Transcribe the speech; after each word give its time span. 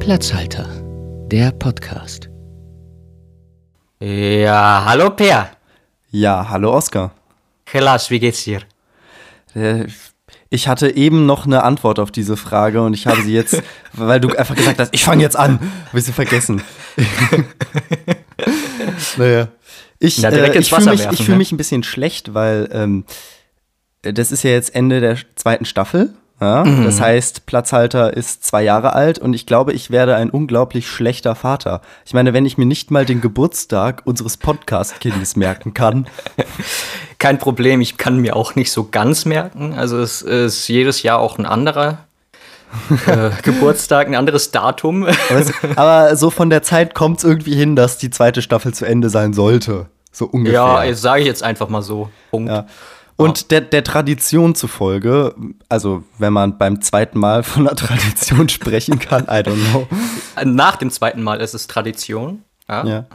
Platzhalter, 0.00 0.66
der 1.30 1.52
Podcast. 1.52 2.28
Ja, 4.00 4.82
hallo 4.86 5.10
Per. 5.10 5.50
Ja, 6.10 6.48
hallo 6.48 6.74
Oskar. 6.74 7.12
Klaas, 7.66 8.10
wie 8.10 8.18
geht's 8.18 8.44
dir? 8.44 8.60
Äh, 9.54 9.86
Ich 10.48 10.68
hatte 10.68 10.96
eben 10.96 11.26
noch 11.26 11.44
eine 11.46 11.62
Antwort 11.62 11.98
auf 11.98 12.10
diese 12.10 12.36
Frage 12.36 12.82
und 12.82 12.94
ich 12.94 13.06
habe 13.06 13.22
sie 13.22 13.34
jetzt, 13.34 13.62
weil 13.92 14.20
du 14.20 14.30
einfach 14.30 14.56
gesagt 14.56 14.80
hast, 14.80 14.94
ich 14.94 15.04
fange 15.04 15.22
jetzt 15.22 15.36
an, 15.36 15.60
habe 15.88 15.98
ich 15.98 16.04
sie 16.06 16.12
vergessen. 16.12 16.62
naja. 19.16 19.48
Ich, 19.98 20.18
Na, 20.18 20.30
äh, 20.30 20.58
ich 20.58 20.70
fühle 20.74 20.90
mich, 20.92 21.06
ich 21.12 21.24
fühl 21.24 21.34
ne? 21.34 21.38
mich 21.38 21.52
ein 21.52 21.58
bisschen 21.58 21.82
schlecht, 21.82 22.32
weil 22.32 22.70
ähm, 22.72 23.04
das 24.00 24.32
ist 24.32 24.44
ja 24.44 24.50
jetzt 24.50 24.74
Ende 24.74 25.00
der 25.00 25.18
zweiten 25.36 25.66
Staffel. 25.66 26.14
Ja? 26.40 26.64
Mhm. 26.64 26.84
Das 26.84 27.00
heißt, 27.00 27.46
Platzhalter 27.46 28.16
ist 28.16 28.44
zwei 28.44 28.62
Jahre 28.62 28.94
alt 28.94 29.18
und 29.18 29.34
ich 29.34 29.46
glaube, 29.46 29.72
ich 29.72 29.90
werde 29.90 30.16
ein 30.16 30.30
unglaublich 30.30 30.88
schlechter 30.88 31.34
Vater. 31.34 31.82
Ich 32.04 32.14
meine, 32.14 32.32
wenn 32.32 32.46
ich 32.46 32.58
mir 32.58 32.66
nicht 32.66 32.90
mal 32.90 33.04
den 33.04 33.20
Geburtstag 33.20 34.02
unseres 34.04 34.36
Podcast-Kindes 34.36 35.36
merken 35.36 35.74
kann, 35.74 36.06
Kein 37.20 37.38
Problem, 37.38 37.82
ich 37.82 37.98
kann 37.98 38.18
mir 38.18 38.34
auch 38.34 38.54
nicht 38.54 38.72
so 38.72 38.88
ganz 38.90 39.26
merken. 39.26 39.74
Also 39.74 39.98
es 40.00 40.22
ist 40.22 40.66
jedes 40.68 41.02
Jahr 41.02 41.18
auch 41.18 41.38
ein 41.38 41.44
anderer 41.44 41.98
äh, 43.06 43.28
Geburtstag, 43.42 44.06
ein 44.06 44.14
anderes 44.14 44.52
Datum. 44.52 45.04
Aber, 45.04 45.38
es, 45.38 45.52
aber 45.76 46.16
so 46.16 46.30
von 46.30 46.48
der 46.48 46.62
Zeit 46.62 46.94
kommt 46.94 47.18
es 47.18 47.24
irgendwie 47.24 47.54
hin, 47.54 47.76
dass 47.76 47.98
die 47.98 48.08
zweite 48.08 48.40
Staffel 48.40 48.72
zu 48.72 48.86
Ende 48.86 49.10
sein 49.10 49.34
sollte. 49.34 49.90
So 50.10 50.24
ungefähr. 50.24 50.60
ja, 50.60 50.86
das 50.86 51.02
sage 51.02 51.20
ich 51.20 51.26
jetzt 51.26 51.42
einfach 51.42 51.68
mal 51.68 51.82
so. 51.82 52.08
Punkt. 52.30 52.48
Ja. 52.48 52.66
Und 53.20 53.50
der, 53.50 53.60
der 53.60 53.84
Tradition 53.84 54.54
zufolge, 54.54 55.34
also 55.68 56.04
wenn 56.18 56.32
man 56.32 56.58
beim 56.58 56.80
zweiten 56.80 57.18
Mal 57.18 57.42
von 57.42 57.66
einer 57.66 57.76
Tradition 57.76 58.48
sprechen 58.50 58.98
kann, 58.98 59.24
I 59.24 59.42
don't 59.42 59.70
know. 59.70 59.86
Nach 60.44 60.76
dem 60.76 60.90
zweiten 60.90 61.22
Mal 61.22 61.40
ist 61.40 61.54
es 61.54 61.66
Tradition. 61.66 62.42
Ja. 62.68 62.86
Ja. 62.86 63.06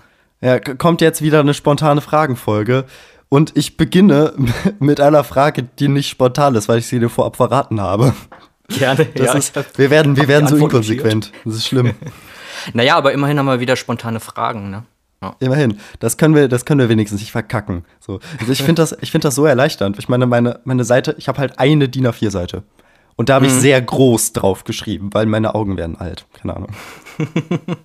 Ja, 0.41 0.59
kommt 0.59 1.01
jetzt 1.01 1.21
wieder 1.21 1.39
eine 1.39 1.53
spontane 1.53 2.01
Fragenfolge. 2.01 2.85
Und 3.29 3.57
ich 3.57 3.77
beginne 3.77 4.33
mit 4.79 4.99
einer 4.99 5.23
Frage, 5.23 5.63
die 5.63 5.87
nicht 5.87 6.09
spontan 6.09 6.55
ist, 6.55 6.69
weil 6.69 6.79
ich 6.79 6.87
sie 6.87 6.99
dir 6.99 7.09
vorab 7.09 7.35
verraten 7.35 7.81
habe. 7.81 8.13
Gerne. 8.67 9.05
Das 9.15 9.25
ja, 9.27 9.33
ist, 9.33 9.77
wir 9.77 9.89
werden, 9.89 10.17
wir 10.17 10.27
werden 10.27 10.47
so 10.47 10.55
inkonsequent. 10.57 11.31
Das 11.43 11.55
ist 11.55 11.67
schlimm. 11.67 11.93
Naja, 12.73 12.95
aber 12.95 13.11
immerhin 13.11 13.37
haben 13.37 13.45
wir 13.45 13.59
wieder 13.59 13.75
spontane 13.75 14.19
Fragen, 14.19 14.71
ne? 14.71 14.85
Ja. 15.25 15.35
Immerhin. 15.39 15.79
Das 15.99 16.17
können 16.17 16.35
wir, 16.35 16.47
das 16.47 16.65
können 16.65 16.79
wir 16.79 16.89
wenigstens 16.89 17.21
nicht 17.21 17.31
verkacken. 17.31 17.85
So. 17.99 18.19
Also 18.39 18.51
ich 18.51 18.61
finde 18.63 18.81
das, 18.81 18.95
ich 19.01 19.11
finde 19.11 19.27
das 19.27 19.35
so 19.35 19.45
erleichternd. 19.45 19.97
Ich 19.99 20.09
meine, 20.09 20.25
meine, 20.25 20.59
meine 20.65 20.83
Seite, 20.83 21.15
ich 21.17 21.27
habe 21.27 21.39
halt 21.39 21.59
eine 21.59 21.89
DIN 21.89 22.07
A4-Seite. 22.07 22.63
Und 23.15 23.29
da 23.29 23.35
habe 23.35 23.45
ich 23.47 23.53
sehr 23.53 23.81
groß 23.81 24.33
drauf 24.33 24.65
geschrieben, 24.65 25.09
weil 25.13 25.25
meine 25.25 25.55
Augen 25.55 25.77
werden 25.77 25.97
alt. 25.97 26.25
Keine 26.33 26.55
Ahnung. 26.55 26.69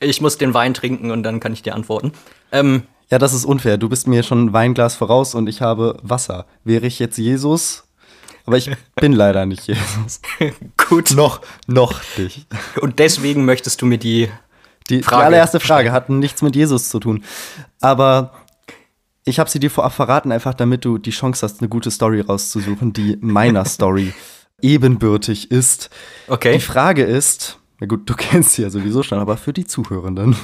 Ich 0.00 0.20
muss 0.20 0.38
den 0.38 0.54
Wein 0.54 0.74
trinken 0.74 1.10
und 1.10 1.22
dann 1.22 1.40
kann 1.40 1.52
ich 1.52 1.62
dir 1.62 1.74
antworten. 1.74 2.12
Ähm, 2.50 2.84
Ja, 3.10 3.18
das 3.18 3.34
ist 3.34 3.44
unfair. 3.44 3.76
Du 3.76 3.88
bist 3.90 4.06
mir 4.06 4.22
schon 4.22 4.46
ein 4.46 4.52
Weinglas 4.52 4.94
voraus 4.94 5.34
und 5.34 5.48
ich 5.48 5.60
habe 5.60 5.98
Wasser. 6.02 6.46
Wäre 6.64 6.86
ich 6.86 6.98
jetzt 6.98 7.18
Jesus? 7.18 7.84
Aber 8.46 8.56
ich 8.56 8.70
bin 8.96 9.12
leider 9.12 9.44
nicht 9.44 9.66
Jesus. 9.66 10.20
gut. 10.88 11.10
noch, 11.10 11.40
noch 11.66 12.00
nicht. 12.16 12.46
Und 12.80 12.98
deswegen 12.98 13.44
möchtest 13.44 13.82
du 13.82 13.86
mir 13.86 13.98
die 13.98 14.28
Die, 14.90 15.02
Frage 15.02 15.22
die 15.22 15.26
allererste 15.26 15.60
Frage 15.60 15.92
hat 15.92 16.08
nichts 16.08 16.42
mit 16.42 16.56
Jesus 16.56 16.88
zu 16.88 16.98
tun. 17.00 17.24
Aber 17.80 18.32
ich 19.24 19.38
habe 19.38 19.48
sie 19.48 19.60
dir 19.60 19.70
vorab 19.70 19.92
verraten, 19.92 20.32
einfach 20.32 20.54
damit 20.54 20.84
du 20.84 20.98
die 20.98 21.10
Chance 21.10 21.44
hast, 21.46 21.60
eine 21.60 21.68
gute 21.68 21.90
Story 21.90 22.20
rauszusuchen, 22.20 22.92
die 22.92 23.18
meiner 23.20 23.64
Story 23.64 24.12
ebenbürtig 24.60 25.50
ist. 25.50 25.90
Okay. 26.28 26.54
Die 26.54 26.60
Frage 26.60 27.04
ist, 27.04 27.58
na 27.80 27.86
gut, 27.86 28.08
du 28.08 28.14
kennst 28.16 28.52
sie 28.54 28.62
ja 28.62 28.70
sowieso 28.70 29.02
schon, 29.02 29.18
aber 29.18 29.36
für 29.36 29.52
die 29.52 29.66
Zuhörenden. 29.66 30.36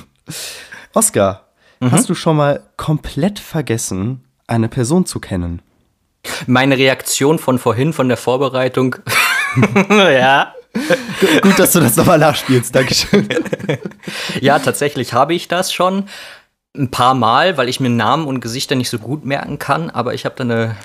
Oscar, 0.95 1.45
Mhm. 1.81 1.93
hast 1.93 2.09
du 2.11 2.15
schon 2.17 2.37
mal 2.37 2.65
komplett 2.77 3.39
vergessen, 3.39 4.25
eine 4.49 4.69
Person 4.69 5.07
zu 5.07 5.21
kennen? 5.21 5.63
Meine 6.49 6.77
Reaktion 6.77 7.39
von 7.39 7.61
vorhin, 7.61 7.93
von 7.93 8.09
der 8.09 8.17
Vorbereitung. 8.17 8.97
ja. 9.91 10.53
Gut, 11.43 11.59
dass 11.59 11.73
du 11.73 11.81
das 11.81 11.97
nochmal 11.97 12.19
nachspielst, 12.19 12.75
Dankeschön. 12.75 13.29
Ja, 14.41 14.59
tatsächlich 14.59 15.13
habe 15.13 15.35
ich 15.35 15.49
das 15.49 15.73
schon 15.73 16.05
ein 16.77 16.91
paar 16.91 17.15
Mal, 17.15 17.57
weil 17.57 17.69
ich 17.69 17.81
mir 17.81 17.91
Namen 17.91 18.27
und 18.27 18.41
Gesichter 18.41 18.75
nicht 18.75 18.89
so 18.91 18.99
gut 18.99 19.25
merken 19.25 19.59
kann. 19.59 19.91
Aber 19.91 20.15
ich 20.15 20.25
habe 20.25 20.35
da 20.37 20.45
eine 20.45 20.77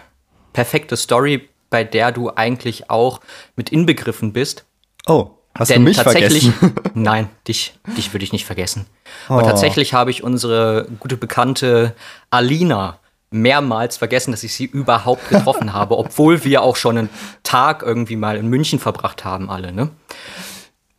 perfekte 0.54 0.98
Story, 0.98 1.50
bei 1.70 1.84
der 1.84 2.12
du 2.12 2.32
eigentlich 2.36 2.90
auch 2.90 3.20
mit 3.56 3.70
inbegriffen 3.70 4.34
bist. 4.34 4.66
Oh, 5.08 5.32
hast 5.56 5.70
Denn 5.72 5.84
du 5.84 5.90
mich 5.90 5.98
tatsächlich, 5.98 6.52
vergessen? 6.52 6.76
nein, 6.96 7.30
dich, 7.48 7.74
dich 7.98 8.14
würde 8.14 8.24
ich 8.24 8.32
nicht 8.34 8.46
vergessen. 8.46 8.86
Aber 9.28 9.44
Oh. 9.44 9.46
tatsächlich 9.46 9.94
habe 9.94 10.12
ich 10.12 10.24
unsere 10.24 10.88
gute 11.00 11.18
Bekannte 11.18 11.96
Alina 12.30 13.00
mehrmals 13.34 13.98
vergessen, 13.98 14.32
dass 14.32 14.44
ich 14.44 14.54
sie 14.54 14.66
überhaupt 14.66 15.28
getroffen 15.30 15.74
habe, 15.74 15.98
obwohl 15.98 16.44
wir 16.44 16.62
auch 16.62 16.76
schon 16.76 16.98
einen 16.98 17.10
Tag 17.44 17.82
irgendwie 17.84 18.16
mal 18.16 18.38
in 18.38 18.48
München 18.48 18.80
verbracht 18.80 19.26
haben, 19.26 19.50
alle, 19.50 19.72
ne? 19.74 19.90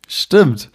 Stimmt. 0.07 0.69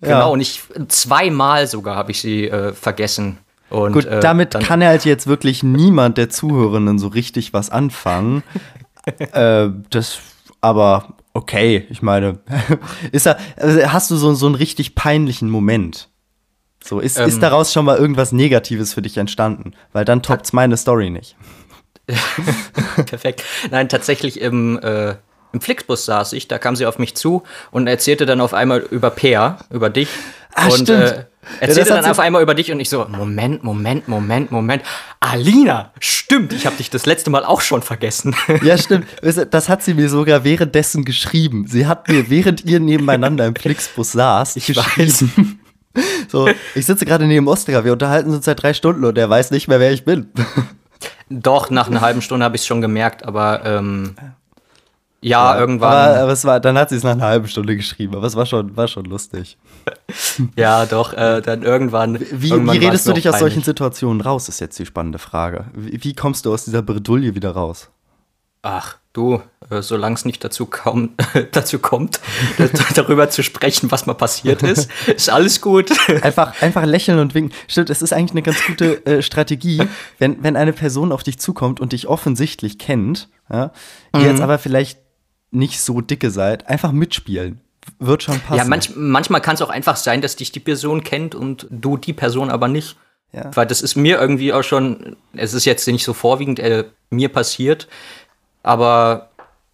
Genau, 0.00 0.32
und 0.32 0.40
ich 0.40 0.60
zweimal 0.88 1.68
sogar 1.68 1.94
habe 1.94 2.10
ich 2.10 2.20
sie 2.20 2.48
äh, 2.48 2.72
vergessen. 2.72 3.38
Und, 3.70 3.92
Gut, 3.92 4.04
äh, 4.04 4.18
damit 4.20 4.54
dann- 4.54 4.62
kann 4.62 4.82
halt 4.84 5.04
jetzt 5.04 5.26
wirklich 5.28 5.62
niemand 5.62 6.18
der 6.18 6.28
Zuhörenden 6.28 6.98
so 6.98 7.06
richtig 7.06 7.52
was 7.52 7.70
anfangen. 7.70 8.42
äh, 9.18 9.68
das, 9.90 10.18
aber 10.60 11.14
okay, 11.32 11.86
ich 11.88 12.02
meine, 12.02 12.40
ist 13.12 13.26
da, 13.26 13.36
also 13.56 13.80
hast 13.92 14.10
du 14.10 14.16
so, 14.16 14.34
so 14.34 14.46
einen 14.46 14.56
richtig 14.56 14.94
peinlichen 14.94 15.48
Moment? 15.48 16.08
So, 16.84 17.00
ist, 17.00 17.18
Ähm. 17.18 17.28
ist 17.28 17.40
daraus 17.42 17.72
schon 17.72 17.84
mal 17.84 17.96
irgendwas 17.96 18.32
Negatives 18.32 18.94
für 18.94 19.02
dich 19.02 19.16
entstanden? 19.16 19.72
Weil 19.92 20.04
dann 20.04 20.22
toppt's 20.22 20.52
meine 20.52 20.76
Story 20.76 21.10
nicht. 21.10 21.36
Perfekt. 23.06 23.42
Nein, 23.70 23.88
tatsächlich 23.88 24.40
im, 24.40 24.78
äh, 24.82 25.14
im 25.52 25.60
Flixbus 25.60 26.04
saß 26.06 26.32
ich, 26.32 26.48
da 26.48 26.58
kam 26.58 26.76
sie 26.76 26.86
auf 26.86 26.98
mich 26.98 27.14
zu 27.14 27.42
und 27.70 27.86
erzählte 27.86 28.26
dann 28.26 28.40
auf 28.40 28.54
einmal 28.54 28.80
über 28.80 29.10
Peer, 29.10 29.58
über 29.70 29.90
dich. 29.90 30.08
Ah, 30.54 30.68
und. 30.68 30.88
Äh, 30.88 31.24
erzählte 31.60 31.94
hat 31.94 32.04
dann 32.04 32.10
auf 32.10 32.18
einmal 32.18 32.42
über 32.42 32.54
dich 32.54 32.70
und 32.72 32.80
ich 32.80 32.88
so, 32.88 33.06
Moment, 33.08 33.64
Moment, 33.64 34.08
Moment, 34.08 34.50
Moment. 34.50 34.82
Alina, 35.20 35.92
stimmt, 35.98 36.52
ich 36.52 36.66
habe 36.66 36.76
dich 36.76 36.90
das 36.90 37.06
letzte 37.06 37.30
Mal 37.30 37.44
auch 37.44 37.60
schon 37.60 37.82
vergessen. 37.82 38.34
Ja, 38.62 38.76
stimmt. 38.78 39.06
Das 39.22 39.68
hat 39.68 39.82
sie 39.82 39.94
mir 39.94 40.08
sogar 40.08 40.44
währenddessen 40.44 41.04
geschrieben. 41.04 41.66
Sie 41.68 41.86
hat 41.86 42.08
mir, 42.08 42.28
während 42.30 42.64
ihr 42.64 42.80
nebeneinander 42.80 43.46
im 43.46 43.54
Flixbus 43.54 44.12
saß, 44.12 44.56
Ich 44.56 44.66
geschrieben. 44.66 45.60
So, 46.28 46.48
ich 46.74 46.86
sitze 46.86 47.04
gerade 47.04 47.26
neben 47.26 47.46
Oscar, 47.46 47.84
wir 47.84 47.92
unterhalten 47.92 48.30
uns 48.32 48.46
seit 48.46 48.62
drei 48.62 48.72
Stunden 48.72 49.04
und 49.04 49.18
er 49.18 49.28
weiß 49.28 49.50
nicht 49.50 49.68
mehr, 49.68 49.80
wer 49.80 49.92
ich 49.92 50.04
bin. 50.04 50.30
Doch, 51.28 51.68
nach 51.68 51.88
einer 51.88 52.00
halben 52.00 52.22
Stunde 52.22 52.44
habe 52.44 52.56
ich 52.56 52.62
es 52.62 52.66
schon 52.66 52.80
gemerkt, 52.80 53.24
aber 53.24 53.64
ähm, 53.66 54.14
ja, 55.24 55.58
irgendwann. 55.58 55.92
Aber, 55.92 56.20
aber 56.20 56.32
es 56.32 56.44
war, 56.44 56.58
dann 56.58 56.76
hat 56.76 56.88
sie 56.88 56.96
es 56.96 57.04
nach 57.04 57.12
einer 57.12 57.26
halben 57.26 57.46
Stunde 57.46 57.76
geschrieben, 57.76 58.16
aber 58.16 58.26
es 58.26 58.34
war 58.34 58.44
schon, 58.44 58.76
war 58.76 58.88
schon 58.88 59.04
lustig. 59.04 59.56
ja, 60.56 60.84
doch, 60.84 61.12
äh, 61.12 61.40
dann 61.40 61.62
irgendwann. 61.62 62.18
Wie, 62.18 62.50
irgendwann 62.50 62.80
wie 62.80 62.84
redest 62.84 63.06
du 63.06 63.12
dich 63.12 63.28
aus 63.28 63.38
solchen. 63.38 63.62
Situationen 63.62 64.20
raus, 64.20 64.48
ist 64.48 64.60
jetzt 64.60 64.78
die 64.78 64.86
spannende 64.86 65.18
Frage. 65.18 65.66
Wie, 65.74 66.02
wie 66.02 66.14
kommst 66.14 66.44
du 66.44 66.52
aus 66.52 66.64
dieser 66.64 66.82
Bredouille 66.82 67.36
wieder 67.36 67.52
raus? 67.52 67.90
Ach, 68.62 68.98
du, 69.12 69.42
äh, 69.70 69.82
solange 69.82 70.14
es 70.14 70.24
nicht 70.24 70.42
dazu, 70.42 70.66
kaum, 70.66 71.10
dazu 71.52 71.78
kommt, 71.78 72.20
darüber 72.94 73.28
zu 73.30 73.42
sprechen, 73.42 73.90
was 73.90 74.06
mal 74.06 74.14
passiert 74.14 74.62
ist, 74.62 74.90
ist 75.06 75.30
alles 75.30 75.60
gut. 75.60 75.90
Einfach, 76.22 76.60
einfach 76.62 76.84
lächeln 76.84 77.18
und 77.18 77.34
winken. 77.34 77.56
Stimmt, 77.68 77.90
es 77.90 78.02
ist 78.02 78.12
eigentlich 78.12 78.32
eine 78.32 78.42
ganz 78.42 78.64
gute 78.66 79.04
äh, 79.06 79.22
Strategie, 79.22 79.82
wenn, 80.18 80.42
wenn 80.42 80.56
eine 80.56 80.72
Person 80.72 81.12
auf 81.12 81.22
dich 81.22 81.38
zukommt 81.38 81.80
und 81.80 81.92
dich 81.92 82.06
offensichtlich 82.08 82.78
kennt, 82.78 83.28
ja, 83.50 83.72
ihr 84.14 84.20
Mhm. 84.20 84.26
jetzt 84.26 84.40
aber 84.40 84.58
vielleicht 84.58 84.98
nicht 85.50 85.80
so 85.80 86.00
dicke 86.00 86.30
seid, 86.30 86.68
einfach 86.68 86.92
mitspielen. 86.92 87.60
Wird 87.98 88.22
schon 88.22 88.38
passen. 88.40 88.58
Ja, 88.58 88.64
manch, 88.64 88.92
manchmal 88.94 89.40
kann 89.40 89.56
es 89.56 89.62
auch 89.62 89.68
einfach 89.68 89.96
sein, 89.96 90.22
dass 90.22 90.36
dich 90.36 90.52
die 90.52 90.60
Person 90.60 91.02
kennt 91.04 91.34
und 91.34 91.66
du 91.68 91.96
die 91.96 92.12
Person 92.12 92.48
aber 92.48 92.68
nicht. 92.68 92.96
Ja. 93.32 93.50
Weil 93.54 93.66
das 93.66 93.82
ist 93.82 93.96
mir 93.96 94.20
irgendwie 94.20 94.52
auch 94.52 94.62
schon, 94.62 95.16
es 95.32 95.52
ist 95.52 95.64
jetzt 95.64 95.86
nicht 95.88 96.04
so 96.04 96.12
vorwiegend 96.12 96.58
äh, 96.60 96.84
mir 97.10 97.28
passiert, 97.30 97.88
aber 98.62 99.28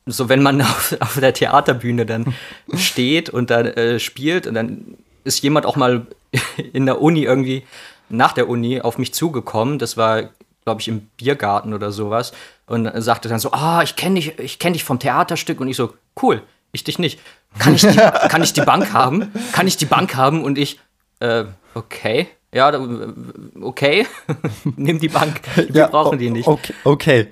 so 0.06 0.28
wenn 0.28 0.42
man 0.42 0.60
auf, 0.62 0.96
auf 1.00 1.20
der 1.20 1.34
Theaterbühne 1.34 2.06
dann 2.06 2.34
steht 2.76 3.30
und 3.30 3.50
dann 3.50 3.66
äh, 3.66 3.98
spielt 3.98 4.46
und 4.46 4.54
dann 4.54 4.96
ist 5.24 5.42
jemand 5.42 5.66
auch 5.66 5.76
mal 5.76 6.06
in 6.72 6.86
der 6.86 7.00
Uni 7.00 7.24
irgendwie 7.24 7.64
nach 8.08 8.32
der 8.32 8.48
Uni 8.48 8.80
auf 8.80 8.96
mich 8.98 9.12
zugekommen, 9.12 9.78
das 9.78 9.96
war 9.96 10.30
glaube 10.64 10.80
ich 10.80 10.88
im 10.88 11.08
Biergarten 11.16 11.72
oder 11.74 11.92
sowas 11.92 12.32
und 12.66 12.90
sagte 13.02 13.28
dann 13.28 13.38
so, 13.38 13.52
ah, 13.52 13.82
ich 13.82 13.96
kenne 13.96 14.16
dich, 14.16 14.38
ich 14.38 14.58
kenne 14.58 14.74
dich 14.74 14.84
vom 14.84 14.98
Theaterstück 14.98 15.60
und 15.60 15.68
ich 15.68 15.76
so, 15.76 15.94
cool, 16.22 16.42
ich 16.72 16.84
dich 16.84 16.98
nicht. 16.98 17.18
Kann 17.58 17.74
ich 17.74 17.80
die, 17.80 17.96
kann 17.96 18.42
ich 18.42 18.52
die 18.52 18.60
Bank 18.60 18.92
haben? 18.92 19.32
Kann 19.52 19.66
ich 19.66 19.78
die 19.78 19.86
Bank 19.86 20.14
haben? 20.16 20.44
Und 20.44 20.58
ich, 20.58 20.78
äh, 21.20 21.44
okay. 21.74 22.28
Ja, 22.52 22.70
okay. 23.62 24.06
Nimm 24.76 24.98
die 25.00 25.08
Bank. 25.08 25.40
Wir 25.70 25.86
brauchen 25.86 26.16
o- 26.16 26.18
die 26.18 26.28
nicht. 26.30 26.46
Okay. 26.46 26.74
okay. 26.84 27.28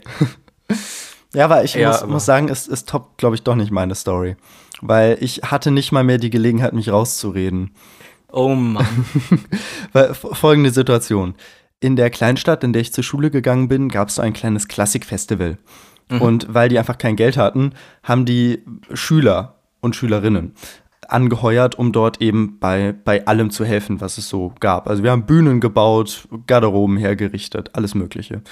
Ja, 1.36 1.44
aber 1.44 1.62
ich 1.64 1.74
Ja, 1.74 1.90
muss, 1.90 2.06
muss 2.06 2.24
sagen, 2.24 2.48
es, 2.48 2.66
es 2.66 2.84
toppt, 2.84 3.18
glaube 3.18 3.36
ich, 3.36 3.42
doch 3.42 3.54
nicht 3.54 3.70
meine 3.70 3.94
Story. 3.94 4.36
weil 4.80 5.16
ich 5.20 5.42
hatte 5.42 5.70
nicht 5.70 5.92
mal 5.92 6.04
mehr 6.04 6.18
die 6.18 6.30
Gelegenheit, 6.30 6.72
mich 6.72 6.90
rauszureden. 6.90 7.70
Oh 8.32 8.54
Mann. 8.54 8.86
Weil, 9.92 10.12
folgende 10.14 10.70
Situation. 10.70 11.34
In 11.80 11.96
der 11.96 12.10
Kleinstadt, 12.10 12.64
in 12.64 12.72
der 12.72 12.82
ich 12.82 12.92
zur 12.92 13.04
Schule 13.04 13.30
gegangen 13.30 13.68
bin, 13.68 13.88
gab 13.88 14.08
es 14.08 14.16
so 14.16 14.22
ein 14.22 14.32
kleines 14.32 14.66
Klassikfestival. 14.68 15.58
Und 16.08 16.46
weil 16.54 16.68
die 16.68 16.78
einfach 16.78 16.98
kein 16.98 17.16
Geld 17.16 17.36
hatten, 17.36 17.72
haben 18.02 18.26
die 18.26 18.62
Schüler 18.92 19.56
und 19.80 19.96
Schülerinnen 19.96 20.54
angeheuert, 21.08 21.78
um 21.78 21.90
dort 21.92 22.20
eben 22.20 22.58
bei, 22.60 22.94
bei 23.04 23.26
allem 23.26 23.50
zu 23.50 23.64
helfen, 23.64 24.00
was 24.00 24.16
es 24.18 24.28
so 24.28 24.52
gab. 24.60 24.88
Also 24.88 25.02
wir 25.02 25.10
haben 25.10 25.26
Bühnen 25.26 25.60
gebaut, 25.60 26.28
Garderoben 26.46 26.96
hergerichtet, 26.96 27.70
alles 27.74 27.94
Mögliche. 27.94 28.42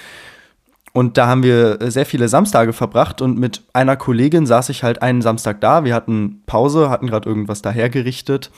Und 0.95 1.19
da 1.19 1.27
haben 1.27 1.43
wir 1.43 1.91
sehr 1.91 2.07
viele 2.07 2.29
Samstage 2.29 2.73
verbracht 2.73 3.21
und 3.21 3.37
mit 3.37 3.65
einer 3.73 3.97
Kollegin 3.97 4.47
saß 4.47 4.69
ich 4.69 4.85
halt 4.85 5.03
einen 5.03 5.23
Samstag 5.23 5.61
da. 5.61 5.85
Wir 5.85 5.93
hatten 5.93 6.43
Pause, 6.47 6.89
hatten 6.89 7.09
gerade 7.09 7.29
irgendwas 7.29 7.63
da 7.63 7.71
hergerichtet 7.73 8.53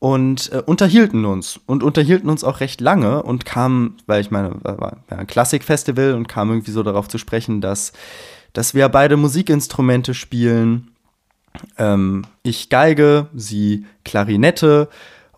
und 0.00 0.52
äh, 0.52 0.62
unterhielten 0.64 1.24
uns 1.24 1.58
und 1.66 1.82
unterhielten 1.82 2.30
uns 2.30 2.44
auch 2.44 2.60
recht 2.60 2.80
lange 2.80 3.22
und 3.22 3.44
kamen, 3.44 3.96
weil 4.06 4.20
ich 4.20 4.30
meine, 4.30 4.56
war 4.62 4.78
war 4.80 4.98
ein 5.08 5.26
Klassikfestival 5.26 6.14
und 6.14 6.28
kam 6.28 6.50
irgendwie 6.50 6.70
so 6.70 6.82
darauf 6.82 7.08
zu 7.08 7.18
sprechen, 7.18 7.60
dass, 7.60 7.92
dass 8.52 8.74
wir 8.74 8.88
beide 8.88 9.16
Musikinstrumente 9.16 10.14
spielen. 10.14 10.90
Ähm, 11.78 12.24
ich 12.42 12.68
Geige, 12.68 13.28
sie 13.34 13.86
Klarinette 14.04 14.88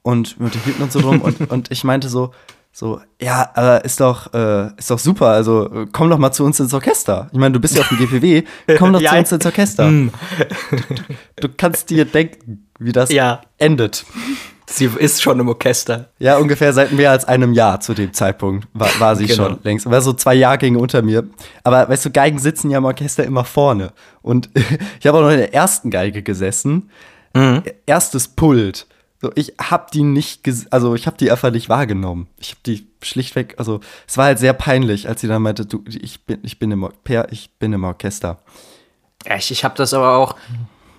und 0.03 0.39
wir 0.39 0.47
unterhielten 0.47 0.83
uns 0.83 0.93
so 0.93 1.01
drum 1.01 1.21
und, 1.23 1.51
und 1.51 1.71
ich 1.71 1.85
meinte 1.85 2.09
so, 2.09 2.33
so, 2.73 3.01
ja, 3.21 3.51
aber 3.55 3.85
ist 3.85 4.01
doch, 4.01 4.33
äh, 4.33 4.69
ist 4.79 4.91
doch 4.91 4.99
super, 4.99 5.27
also 5.29 5.87
komm 5.93 6.09
doch 6.09 6.19
mal 6.19 6.33
zu 6.33 6.45
uns 6.45 6.61
ins 6.61 6.73
Orchester. 6.73 7.29
Ich 7.33 7.39
meine, 7.39 7.53
du 7.53 7.61
bist 7.61 7.75
ja 7.75 7.83
auf 7.83 7.89
dem 7.89 7.99
GPW, 7.99 8.45
komm 8.79 8.93
doch 8.93 9.01
Ja. 9.01 9.11
zu 9.13 9.19
uns 9.19 9.33
ins 9.33 9.45
Orchester. 9.47 9.87
Hm. 9.87 10.11
Du 11.37 11.49
kannst 11.57 11.91
dir 11.91 12.05
denken, 12.05 12.69
wie 12.79 12.93
das 12.93 13.11
Ja. 13.13 13.43
endet. 13.59 14.05
Sie 14.67 14.85
ist 14.85 15.21
schon 15.21 15.41
im 15.41 15.49
Orchester. 15.49 16.11
Ja, 16.21 16.39
ungefähr 16.39 16.73
seit 16.73 16.93
mehr 16.93 17.11
als 17.11 17.25
einem 17.25 17.55
Jahr 17.55 17.81
zu 17.81 17.93
dem 17.93 18.13
Zeitpunkt 18.13 18.69
war, 18.73 18.89
war 19.01 19.17
sie 19.17 19.27
Genau. 19.27 19.49
schon 19.49 19.59
längst. 19.65 19.91
War 19.91 20.01
so 20.01 20.13
zwei 20.13 20.35
Jahrgänge 20.37 20.79
unter 20.79 21.03
mir. 21.03 21.25
Aber 21.65 21.89
weißt 21.89 22.05
du, 22.07 22.11
Geigen 22.11 22.39
sitzen 22.39 22.71
ja 22.71 22.79
im 22.79 22.85
Orchester 22.85 23.25
immer 23.25 23.43
vorne. 23.45 23.93
Und 24.23 24.49
ich 25.01 25.07
habe 25.09 25.19
auch 25.19 25.23
noch 25.23 25.31
in 25.33 25.39
der 25.39 25.53
ersten 25.53 25.91
Geige 25.91 26.23
gesessen. 26.23 26.89
Erstes 27.87 28.29
Pult. 28.29 28.87
So, 29.23 29.31
ich 29.35 29.53
habe 29.61 29.87
die 29.93 30.03
nicht, 30.03 30.41
also 30.71 30.95
ich 30.95 31.07
habe 31.07 31.19
die 31.19 31.31
einfach 31.31 31.51
nicht 31.51 31.69
wahrgenommen. 31.69 32.27
Ich 32.39 32.51
habe 32.53 32.61
die 32.65 32.87
schlichtweg, 33.03 33.55
also 33.59 33.81
es 34.07 34.17
war 34.17 34.27
halt 34.27 34.39
sehr 34.39 34.55
peinlich, 34.55 35.09
als 35.09 35.21
sie 35.21 35.29
dann 35.29 35.43
meinte, 35.43 35.67
du, 35.67 35.85
ich 35.87 36.25
bin, 36.25 36.39
ich 36.43 36.59
bin 36.59 36.71
im, 36.71 36.85
Or- 36.85 36.93
Per, 37.05 37.31
ich 37.31 37.51
bin 37.59 37.73
im 37.75 37.85
Orchester. 37.85 38.39
Ja, 39.27 39.37
ich, 39.37 39.63
habe 39.65 39.75
das 39.77 39.93
aber 39.93 40.17
auch. 40.17 40.37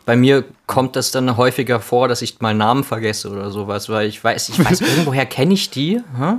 Bei 0.06 0.16
mir 0.16 0.44
kommt 0.68 0.96
das 0.96 1.10
dann 1.12 1.36
häufiger 1.38 1.80
vor, 1.80 2.08
dass 2.08 2.22
ich 2.22 2.40
mal 2.42 2.54
Namen 2.54 2.84
vergesse 2.84 3.30
oder 3.30 3.50
sowas, 3.50 3.90
weil 3.90 4.08
ich 4.08 4.24
weiß, 4.24 4.50
ich 4.50 4.64
weiß, 4.64 4.82
irgendwoher 4.82 5.26
kenne 5.26 5.54
ich 5.56 5.72
die, 5.72 6.02
hä? 6.18 6.34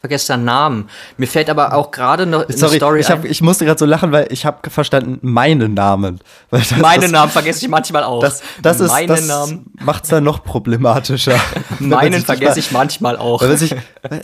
Vergesse 0.00 0.28
dann 0.28 0.44
Namen. 0.44 0.88
Mir 1.16 1.26
fällt 1.26 1.50
aber 1.50 1.74
auch 1.74 1.90
gerade 1.90 2.26
noch 2.26 2.48
eine 2.48 2.56
Sorry, 2.56 2.76
Story 2.76 3.00
ich, 3.00 3.10
hab, 3.10 3.24
ein. 3.24 3.30
ich 3.30 3.40
musste 3.40 3.64
gerade 3.64 3.78
so 3.78 3.84
lachen, 3.86 4.12
weil 4.12 4.28
ich 4.30 4.46
habe 4.46 4.70
verstanden, 4.70 5.18
meine 5.22 5.68
Namen. 5.68 6.20
Weil 6.50 6.60
das, 6.60 6.76
Meine 6.78 7.02
das, 7.02 7.10
Namen 7.10 7.30
vergesse 7.30 7.64
ich 7.64 7.70
manchmal 7.70 8.04
auch. 8.04 8.20
Das, 8.20 8.42
das 8.62 8.80
ist, 8.80 8.92
das 9.06 9.26
Namen, 9.26 9.66
macht 9.80 10.04
es 10.04 10.10
dann 10.10 10.24
noch 10.24 10.42
problematischer. 10.42 11.38
Meinen 11.78 12.22
vergesse 12.22 12.58
ich 12.58 12.72
manchmal 12.72 13.16
auch. 13.16 13.42
man 13.42 13.56
sich, 13.56 13.74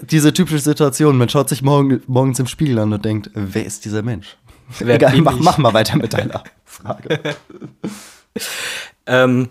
diese 0.03 0.33
typische 0.33 0.61
Situation, 0.61 1.19
man 1.19 1.29
schaut 1.29 1.49
sich 1.49 1.63
morgen, 1.63 2.03
morgens 2.07 2.39
im 2.39 2.47
Spiegel 2.47 2.79
an 2.79 2.93
und 2.93 3.05
denkt, 3.05 3.31
wer 3.35 3.65
ist 3.65 3.85
dieser 3.85 4.03
Mensch? 4.03 4.37
Wer 4.79 4.95
Egal, 4.97 5.17
mach, 5.19 5.39
mach 5.39 5.59
mal 5.59 5.75
weiter 5.75 5.97
mit 5.97 6.15
deiner 6.15 6.43
Frage. 6.65 7.21
Ähm, 9.07 9.51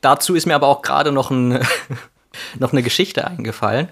dazu 0.00 0.34
ist 0.34 0.46
mir 0.46 0.54
aber 0.54 0.68
auch 0.68 0.82
gerade 0.82 1.12
noch, 1.12 1.30
ein, 1.30 1.60
noch 2.58 2.72
eine 2.72 2.82
Geschichte 2.82 3.26
eingefallen. 3.26 3.88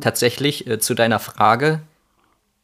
Tatsächlich 0.00 0.66
äh, 0.66 0.78
zu 0.78 0.94
deiner 0.94 1.18
Frage. 1.18 1.82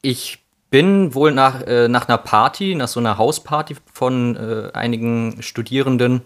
Ich 0.02 0.38
bin 0.70 1.14
wohl 1.14 1.32
nach, 1.32 1.62
äh, 1.62 1.88
nach 1.88 2.08
einer 2.08 2.18
Party, 2.18 2.74
nach 2.74 2.88
so 2.88 3.00
einer 3.00 3.18
Hausparty 3.18 3.76
von 3.92 4.36
äh, 4.36 4.70
einigen 4.72 5.42
Studierenden, 5.42 6.22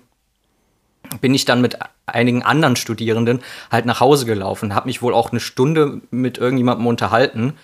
bin 1.20 1.34
ich 1.34 1.44
dann 1.44 1.60
mit 1.60 1.78
einigen 2.06 2.42
anderen 2.42 2.76
Studierenden 2.76 3.42
halt 3.70 3.86
nach 3.86 4.00
Hause 4.00 4.26
gelaufen, 4.26 4.74
habe 4.74 4.86
mich 4.86 5.02
wohl 5.02 5.14
auch 5.14 5.30
eine 5.30 5.40
Stunde 5.40 6.00
mit 6.10 6.38
irgendjemandem 6.38 6.86
unterhalten 6.86 7.54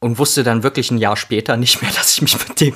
und 0.00 0.18
wusste 0.18 0.42
dann 0.42 0.62
wirklich 0.62 0.90
ein 0.90 0.98
Jahr 0.98 1.16
später 1.16 1.56
nicht 1.56 1.82
mehr, 1.82 1.90
dass 1.96 2.14
ich 2.14 2.22
mich 2.22 2.36
mit 2.48 2.60
dem, 2.60 2.74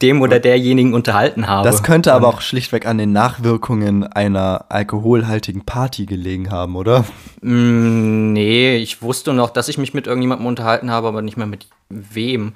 dem 0.00 0.22
oder 0.22 0.40
derjenigen 0.40 0.94
unterhalten 0.94 1.46
habe. 1.46 1.68
Das 1.68 1.82
könnte 1.82 2.12
aber 2.12 2.28
auch 2.28 2.40
schlichtweg 2.40 2.86
an 2.86 2.98
den 2.98 3.12
Nachwirkungen 3.12 4.04
einer 4.04 4.66
alkoholhaltigen 4.68 5.64
Party 5.64 6.06
gelegen 6.06 6.50
haben, 6.50 6.76
oder? 6.76 7.04
Mm, 7.42 8.32
Nee, 8.32 8.76
ich 8.76 9.00
wusste 9.02 9.32
noch, 9.32 9.50
dass 9.50 9.68
ich 9.68 9.78
mich 9.78 9.94
mit 9.94 10.06
irgendjemandem 10.06 10.46
unterhalten 10.46 10.90
habe, 10.90 11.08
aber 11.08 11.22
nicht 11.22 11.36
mehr 11.36 11.46
mit 11.46 11.68
wem. 11.88 12.54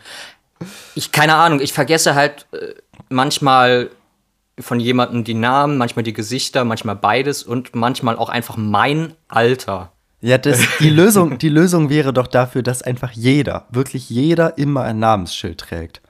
Ich, 0.95 1.11
keine 1.11 1.35
Ahnung, 1.37 1.61
ich 1.61 1.73
vergesse 1.73 2.15
halt 2.15 2.47
äh, 2.53 2.75
manchmal 3.09 3.91
von 4.59 4.79
jemandem 4.79 5.25
die 5.25 5.35
Namen, 5.35 5.79
manchmal 5.79 6.03
die 6.03 6.13
Gesichter, 6.13 6.65
manchmal 6.65 6.97
beides 6.97 7.43
und 7.43 7.75
manchmal 7.75 8.17
auch 8.17 8.29
einfach 8.29 8.59
mein 8.59 9.15
Alter. 9.29 9.93
Ja, 10.21 10.39
das, 10.39 10.61
die, 10.81 10.91
Lösung, 10.91 11.39
die 11.39 11.49
Lösung 11.49 11.89
wäre 11.91 12.13
doch 12.13 12.27
dafür, 12.27 12.63
dass 12.63 12.83
einfach 12.83 13.13
jeder, 13.13 13.67
wirklich 13.71 14.11
jeder 14.11 14.59
immer 14.59 14.83
ein 14.83 14.99
Namensschild 14.99 15.59
trägt. 15.59 16.01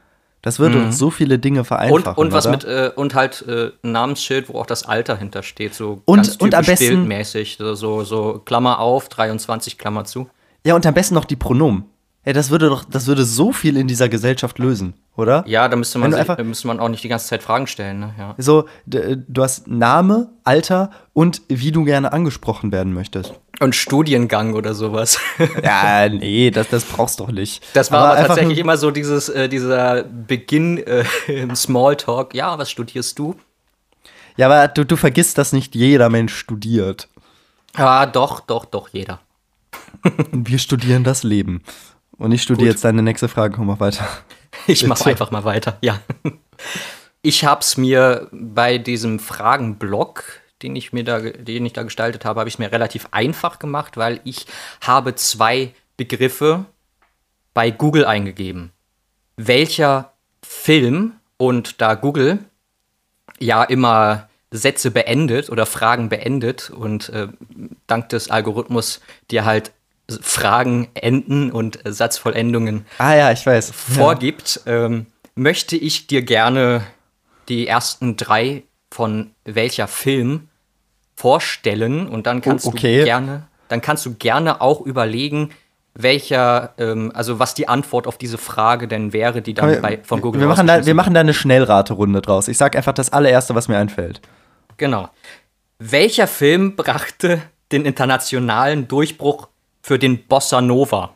Das 0.43 0.59
würde 0.59 0.83
doch 0.87 0.93
so 0.93 1.11
viele 1.11 1.39
Dinge 1.39 1.61
Und, 1.61 1.65
vereinfachen. 1.67 2.17
und 2.17 2.33
was 2.33 2.47
oder? 2.47 2.57
mit, 2.57 2.65
äh, 2.65 2.91
und 2.97 3.15
halt 3.15 3.45
äh, 3.47 3.73
ein 3.85 3.93
Namensschild, 3.93 4.49
wo 4.49 4.59
auch 4.59 4.65
das 4.67 4.85
Alter 4.87 5.17
hintersteht, 5.19 5.75
so 5.75 6.01
Und- 6.07 6.17
ganz 6.17 6.37
und 6.37 6.55
am 6.55 6.65
besten- 6.65 6.89
bildmäßig, 6.89 7.59
so, 7.59 7.75
so, 8.05 8.41
Klammer 8.47 8.79
auf, 8.79 9.11
23, 9.11 9.77
Klammer 9.77 10.05
zu. 10.07 10.31
Ja, 10.65 10.75
und 10.75 10.87
am 10.87 10.95
besten 10.95 11.15
noch 11.15 11.27
die 11.27 11.37
Pronomen. 11.37 11.85
Ja, 12.25 12.33
das 12.35 12.51
würde 12.51 12.69
doch, 12.69 12.85
das 12.85 13.07
würde 13.07 13.25
so 13.25 13.53
viel 13.53 13.77
in 13.77 13.87
dieser 13.87 14.09
Gesellschaft 14.11 14.59
lösen, 14.59 14.93
oder? 15.17 15.43
Ja, 15.47 15.69
da 15.69 15.77
müsste 15.77 15.99
man, 15.99 16.11
sich, 16.11 16.21
einfach- 16.21 16.37
da 16.37 16.43
müsste 16.45 16.67
man 16.69 16.81
auch 16.81 16.89
nicht 16.89 17.03
die 17.05 17.09
ganze 17.09 17.27
Zeit 17.29 17.43
Fragen 17.43 17.67
stellen. 17.67 18.01
Ne? 18.01 18.15
Ja. 18.19 18.35
So, 18.39 18.65
du 18.87 19.43
hast 19.43 19.69
Name, 19.69 20.31
Alter 20.45 20.91
und 21.13 21.43
wie 21.49 21.73
du 21.73 21.85
gerne 21.85 22.13
angesprochen 22.13 22.73
werden 22.73 22.93
möchtest. 22.93 23.35
Und 23.61 23.77
Studiengang 23.77 24.55
oder 24.55 24.75
sowas. 24.75 25.19
Ja, 25.63 26.09
nee, 26.09 26.51
das, 26.51 26.69
das 26.69 26.85
brauchst 26.85 27.21
du 27.21 27.25
doch 27.25 27.33
nicht. 27.33 27.63
Das 27.75 27.93
war 27.93 28.01
aber, 28.01 28.13
einfach 28.13 28.29
tatsächlich 28.29 28.59
immer 28.59 28.77
so 28.77 28.91
dieses, 28.91 29.29
äh, 29.29 29.49
dieser 29.49 30.03
Beginn 30.03 30.79
äh, 30.79 31.05
im 31.29 31.55
Smalltalk. 31.55 32.35
Ja, 32.35 32.59
was 32.59 32.71
studierst 32.71 33.19
du? 33.19 33.37
Ja, 34.37 34.47
aber 34.47 34.69
du, 34.69 34.85
du 34.85 34.97
vergisst, 34.97 35.37
dass 35.39 35.53
nicht 35.53 35.75
jeder 35.75 36.09
Mensch 36.09 36.35
studiert. 36.35 37.09
Ja, 37.77 38.07
doch, 38.07 38.41
doch, 38.41 38.65
doch, 38.65 38.89
jeder. 38.89 39.21
Wir 40.33 40.59
studieren 40.59 41.05
das 41.05 41.23
Leben. 41.23 41.63
Und 42.17 42.33
ich 42.33 42.43
studiere 42.43 42.69
Gut. 42.69 42.75
jetzt 42.75 42.85
deine 42.85 43.03
nächste 43.03 43.29
Frage, 43.29 43.55
komm 43.57 43.67
mal 43.67 43.81
weiter. 43.81 44.07
Ich 44.67 44.87
mache 44.87 45.09
einfach 45.09 45.31
mal 45.31 45.45
weiter. 45.45 45.79
Ja. 45.81 46.01
Ich 47.23 47.45
habe 47.45 47.61
es 47.61 47.77
mir 47.77 48.29
bei 48.33 48.79
diesem 48.79 49.19
Fragenblock, 49.19 50.25
den 50.63 50.77
ich 50.77 50.93
mir 50.93 51.05
da, 51.05 51.21
den 51.21 51.67
ich 51.67 51.73
da 51.73 51.83
gestaltet 51.83 52.25
habe, 52.25 52.41
habe 52.41 52.49
ich 52.49 52.55
es 52.55 52.59
mir 52.59 52.73
relativ 52.73 53.09
einfach 53.11 53.59
gemacht, 53.59 53.97
weil 53.97 54.21
ich 54.25 54.47
habe 54.81 55.15
zwei 55.15 55.73
Begriffe 55.97 56.67
bei 57.55 57.71
Google 57.71 58.05
eingegeben. 58.05 58.73
Welcher 59.37 60.13
Film 60.43 61.15
und 61.37 61.81
da 61.81 61.95
Google 61.95 62.39
ja 63.39 63.63
immer 63.65 64.29
Sätze 64.51 64.91
beendet 64.91 65.49
oder 65.49 65.65
Fragen 65.67 66.09
beendet 66.09 66.71
und 66.71 67.09
äh, 67.11 67.29
dank 67.87 68.09
des 68.09 68.31
Algorithmus 68.31 69.01
dir 69.31 69.45
halt 69.45 69.73
Fragen 70.21 70.89
enden 70.95 71.53
und 71.53 71.79
Satzvollendungen 71.85 72.85
Ah 72.99 73.15
ja, 73.15 73.31
ich 73.31 73.47
weiß. 73.47 73.71
vorgibt, 73.71 74.61
ähm, 74.67 75.07
möchte 75.35 75.77
ich 75.77 76.09
dir 76.09 76.23
gerne 76.23 76.85
die 77.49 77.67
ersten 77.67 78.17
drei 78.17 78.65
von 78.91 79.31
welcher 79.45 79.89
Film 79.89 80.49
vorstellen 81.21 82.09
und 82.09 82.27
dann 82.27 82.41
kannst 82.41 82.67
Oh, 82.67 82.71
okay. 82.71 82.99
du 83.01 83.05
gerne, 83.05 83.47
dann 83.69 83.81
kannst 83.81 84.07
du 84.07 84.15
gerne 84.15 84.61
auch 84.61 84.81
überlegen, 84.81 85.51
welcher, 85.95 86.73
ähm, 86.79 87.13
also 87.15 87.39
was 87.39 87.55
die 87.55 87.69
Antwort 87.69 88.07
auf 88.07 88.17
diese 88.17 88.39
Frage 88.39 88.89
denn 88.89 89.13
wäre, 89.13 89.43
die 89.43 89.55
dann 89.55 89.71
Wir, 89.71 89.83
bei, 89.83 89.99
von 90.03 90.21
Google 90.21 90.41
wir, 90.41 90.49
machen 90.49 90.67
da, 90.67 90.87
wir 90.87 90.95
machen 90.95 91.15
da 91.15 91.21
eine 91.21 91.35
Schnellraterunde 91.35 92.23
draus. 92.23 92.49
Ich 92.49 92.57
sag 92.59 92.75
einfach 92.77 92.93
das 92.95 93.13
allererste, 93.13 93.55
was 93.55 93.69
mir 93.69 93.77
einfällt. 93.77 94.21
Genau. 94.77 95.09
Welcher 95.79 96.27
Film 96.27 96.77
brachte 96.77 97.43
den 97.73 97.85
internationalen 97.85 98.89
Durchbruch 98.89 99.49
für 99.83 99.99
den 99.99 100.25
Bossa 100.27 100.61
Nova? 100.61 101.15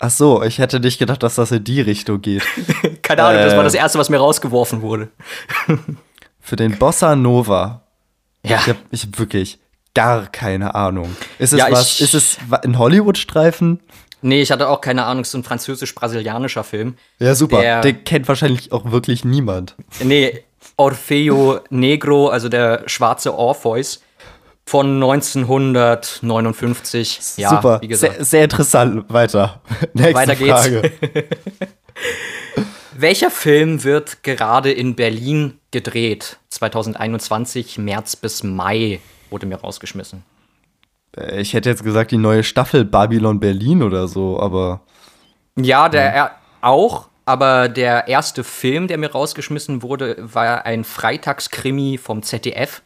Ach 0.00 0.10
so, 0.10 0.42
ich 0.42 0.58
hätte 0.58 0.80
nicht 0.80 0.98
gedacht, 0.98 1.22
dass 1.22 1.36
das 1.36 1.52
in 1.52 1.62
die 1.64 1.80
Richtung 1.80 2.20
geht. 2.20 2.42
Keine 3.02 3.22
Ahnung, 3.22 3.42
das 3.42 3.52
Äh. 3.52 3.56
war 3.56 3.64
das 3.64 3.74
erste, 3.74 3.98
was 3.98 4.10
mir 4.10 4.18
rausgeworfen 4.18 4.82
wurde. 4.82 5.08
Für 6.40 6.56
den 6.56 6.78
Bossa 6.78 7.14
Nova. 7.16 7.82
Ja. 8.44 8.56
Ich 8.58 8.68
hab, 8.68 8.76
ich 8.90 9.02
hab 9.04 9.18
wirklich 9.18 9.58
gar 9.94 10.26
keine 10.26 10.74
Ahnung. 10.74 11.16
Ist 11.38 11.52
es 11.52 11.58
Ja, 11.58 11.70
was? 11.70 12.00
Ist 12.00 12.14
es 12.14 12.36
ein 12.62 12.78
Hollywood-Streifen? 12.78 13.80
Nee, 14.22 14.40
ich 14.42 14.50
hatte 14.50 14.68
auch 14.68 14.80
keine 14.80 15.04
Ahnung, 15.04 15.22
es 15.22 15.28
ist 15.28 15.34
ein 15.34 15.44
französisch-brasilianischer 15.44 16.64
Film. 16.64 16.96
Ja, 17.18 17.34
super. 17.34 17.60
Der- 17.60 17.80
Den 17.82 18.04
kennt 18.04 18.26
wahrscheinlich 18.28 18.72
auch 18.72 18.90
wirklich 18.90 19.24
niemand. 19.24 19.76
Nee, 20.02 20.42
Orfeo 20.76 21.60
Negro, 21.70 22.28
also 22.28 22.48
der 22.48 22.82
schwarze 22.86 23.34
Orpheus 23.34 24.02
von 24.66 24.94
1959. 25.02 27.20
Ja, 27.36 27.50
super. 27.50 27.80
wie 27.82 27.88
gesagt. 27.88 28.14
Sehr, 28.16 28.24
sehr 28.24 28.44
interessant. 28.44 29.04
Weiter. 29.12 29.60
Nächste 29.94 30.14
Weiter 30.14 30.36
geht's. 30.36 30.50
Frage. 30.50 30.92
Welcher 33.04 33.30
Film 33.30 33.84
wird 33.84 34.22
gerade 34.22 34.72
in 34.72 34.96
Berlin 34.96 35.58
gedreht? 35.72 36.38
2021, 36.48 37.76
März 37.76 38.16
bis 38.16 38.42
Mai 38.42 38.98
wurde 39.28 39.44
mir 39.44 39.56
rausgeschmissen. 39.56 40.22
Äh, 41.14 41.42
Ich 41.42 41.52
hätte 41.52 41.68
jetzt 41.68 41.84
gesagt, 41.84 42.12
die 42.12 42.16
neue 42.16 42.42
Staffel 42.42 42.86
Babylon 42.86 43.40
Berlin 43.40 43.82
oder 43.82 44.08
so, 44.08 44.40
aber 44.40 44.80
Ja, 45.54 45.90
der 45.90 46.14
er 46.14 46.30
auch, 46.62 47.08
aber 47.26 47.68
der 47.68 48.08
erste 48.08 48.42
Film, 48.42 48.88
der 48.88 48.96
mir 48.96 49.12
rausgeschmissen 49.12 49.82
wurde, 49.82 50.16
war 50.18 50.64
ein 50.64 50.82
Freitagskrimi 50.82 51.98
vom 51.98 52.22
ZDF. 52.22 52.80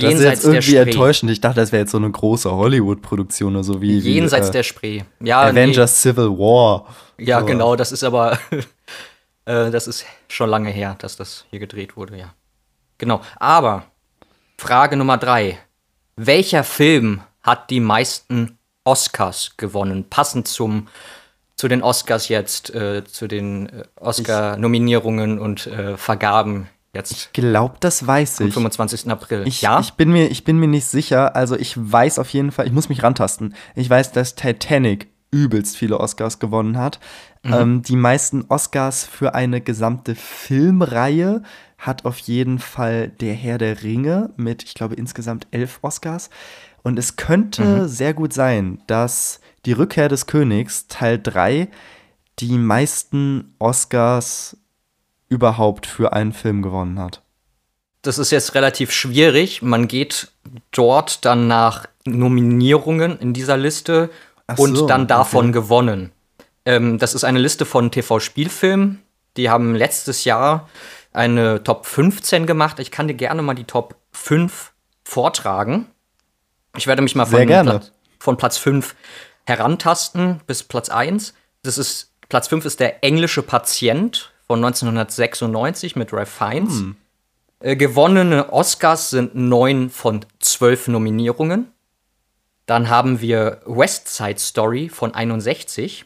Das 0.00 0.14
ist 0.14 0.22
jetzt 0.22 0.44
irgendwie 0.44 0.76
enttäuschend. 0.76 1.30
Ich 1.30 1.40
dachte, 1.40 1.60
das 1.60 1.72
wäre 1.72 1.82
jetzt 1.82 1.92
so 1.92 1.98
eine 1.98 2.10
große 2.10 2.50
Hollywood-Produktion 2.50 3.54
oder 3.54 3.64
so 3.64 3.80
wie, 3.80 4.02
wie 4.04 4.14
Jenseits 4.14 4.48
äh, 4.48 4.52
der 4.52 4.62
Spree. 4.62 5.02
Ja, 5.20 5.42
Avengers 5.42 6.02
Civil 6.02 6.30
War. 6.30 6.86
Nee, 7.18 7.26
ja, 7.26 7.40
So. 7.40 7.46
genau, 7.46 7.76
das 7.76 7.92
ist 7.92 8.04
aber 8.04 8.38
äh, 9.44 9.70
das 9.70 9.86
ist 9.86 10.04
schon 10.28 10.50
lange 10.50 10.70
her, 10.70 10.96
dass 10.98 11.16
das 11.16 11.44
hier 11.50 11.58
gedreht 11.60 11.96
wurde, 11.96 12.16
ja. 12.16 12.34
Genau. 12.98 13.20
Aber 13.36 13.84
Frage 14.58 14.96
Nummer 14.96 15.18
drei. 15.18 15.58
Welcher 16.16 16.64
Film 16.64 17.22
hat 17.42 17.70
die 17.70 17.80
meisten 17.80 18.58
Oscars 18.84 19.54
gewonnen? 19.56 20.04
Passend 20.08 20.46
zum 20.48 20.88
zu 21.56 21.68
den 21.68 21.82
Oscars 21.82 22.28
jetzt, 22.28 22.74
äh, 22.74 23.04
zu 23.04 23.28
den 23.28 23.68
äh, 23.68 23.84
Oscar-Nominierungen 23.96 25.38
und 25.38 25.66
äh, 25.66 25.96
Vergaben 25.96 26.68
jetzt 26.94 27.32
Glaub, 27.32 27.80
das 27.80 28.06
weiß 28.06 28.40
am 28.40 28.48
ich. 28.48 28.54
25. 28.54 29.10
April. 29.10 29.42
Ich, 29.46 29.62
ja? 29.62 29.80
ich, 29.80 29.94
bin 29.94 30.10
mir, 30.10 30.30
ich 30.30 30.44
bin 30.44 30.58
mir 30.58 30.68
nicht 30.68 30.86
sicher. 30.86 31.36
Also 31.36 31.56
ich 31.56 31.74
weiß 31.76 32.18
auf 32.18 32.30
jeden 32.30 32.52
Fall, 32.52 32.66
ich 32.66 32.72
muss 32.72 32.88
mich 32.88 33.02
rantasten. 33.02 33.54
Ich 33.74 33.88
weiß, 33.88 34.12
dass 34.12 34.34
Titanic 34.34 35.08
übelst 35.30 35.76
viele 35.76 35.98
Oscars 35.98 36.38
gewonnen 36.38 36.78
hat. 36.78 37.00
Ähm, 37.42 37.82
die 37.82 37.96
meisten 37.96 38.44
Oscars 38.48 39.04
für 39.04 39.34
eine 39.34 39.60
gesamte 39.60 40.14
Filmreihe 40.14 41.42
hat 41.76 42.04
auf 42.04 42.18
jeden 42.18 42.58
Fall 42.58 43.08
Der 43.08 43.34
Herr 43.34 43.58
der 43.58 43.82
Ringe 43.82 44.30
mit, 44.36 44.62
ich 44.62 44.74
glaube, 44.74 44.94
insgesamt 44.94 45.46
elf 45.50 45.80
Oscars. 45.82 46.30
Und 46.82 46.98
es 46.98 47.16
könnte 47.16 47.88
sehr 47.88 48.14
gut 48.14 48.32
sein, 48.32 48.82
dass 48.86 49.40
Die 49.66 49.72
Rückkehr 49.72 50.08
des 50.08 50.26
Königs 50.26 50.86
Teil 50.88 51.18
3 51.20 51.68
die 52.38 52.58
meisten 52.58 53.54
Oscars 53.58 54.56
überhaupt 55.34 55.86
für 55.86 56.12
einen 56.12 56.32
Film 56.32 56.62
gewonnen 56.62 56.98
hat. 56.98 57.20
das 58.02 58.18
ist 58.18 58.30
jetzt 58.30 58.54
relativ 58.54 58.92
schwierig. 58.92 59.62
Man 59.62 59.88
geht 59.88 60.28
dort 60.72 61.24
dann 61.24 61.48
nach 61.48 61.86
Nominierungen 62.04 63.18
in 63.18 63.32
dieser 63.32 63.56
Liste 63.56 64.10
Ach 64.46 64.58
und 64.58 64.76
so, 64.76 64.86
dann 64.86 65.06
davon 65.06 65.46
okay. 65.46 65.52
gewonnen. 65.52 66.12
Ähm, 66.66 66.98
das 66.98 67.14
ist 67.14 67.24
eine 67.24 67.38
Liste 67.38 67.64
von 67.64 67.90
TV-Spielfilmen. 67.90 69.02
Die 69.36 69.48
haben 69.50 69.74
letztes 69.74 70.24
Jahr 70.24 70.68
eine 71.12 71.62
Top 71.64 71.86
15 71.86 72.46
gemacht. 72.46 72.78
Ich 72.78 72.90
kann 72.90 73.08
dir 73.08 73.14
gerne 73.14 73.40
mal 73.40 73.54
die 73.54 73.64
Top 73.64 73.96
5 74.12 74.72
vortragen. 75.02 75.86
Ich 76.76 76.86
werde 76.86 77.02
mich 77.02 77.14
mal 77.14 77.24
von. 77.24 77.46
Platz, 77.46 77.92
von 78.18 78.36
Platz 78.36 78.58
5 78.58 78.94
herantasten 79.46 80.40
bis 80.46 80.62
Platz 80.62 80.88
1. 80.88 81.34
Das 81.62 81.78
ist, 81.78 82.12
Platz 82.28 82.48
5 82.48 82.64
ist 82.66 82.80
der 82.80 83.02
englische 83.02 83.42
Patient 83.42 84.30
von 84.46 84.64
1996 84.64 85.96
mit 85.96 86.12
Ralph 86.12 86.28
Fiennes. 86.28 86.80
Hm. 86.80 86.96
Äh, 87.60 87.76
gewonnene 87.76 88.52
Oscars 88.52 89.10
sind 89.10 89.34
neun 89.34 89.90
von 89.90 90.24
zwölf 90.38 90.88
Nominierungen. 90.88 91.68
Dann 92.66 92.88
haben 92.88 93.20
wir 93.20 93.60
West 93.66 94.08
Side 94.08 94.38
Story 94.38 94.88
von 94.88 95.14
61. 95.14 96.04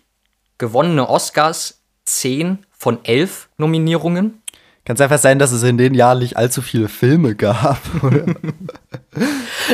Gewonnene 0.59 1.09
Oscars 1.09 1.81
10 2.05 2.67
von 2.71 3.05
11 3.05 3.49
Nominierungen. 3.59 4.43
Kann 4.85 4.95
es 4.95 5.01
einfach 5.03 5.19
sein, 5.19 5.39
dass 5.39 5.53
es 5.53 5.63
in 5.63 5.77
den 5.77 5.95
Jahren 5.95 6.21
nicht 6.21 6.37
allzu 6.37 6.63
viele 6.63 6.89
Filme 6.89 7.35
gab? 7.35 7.81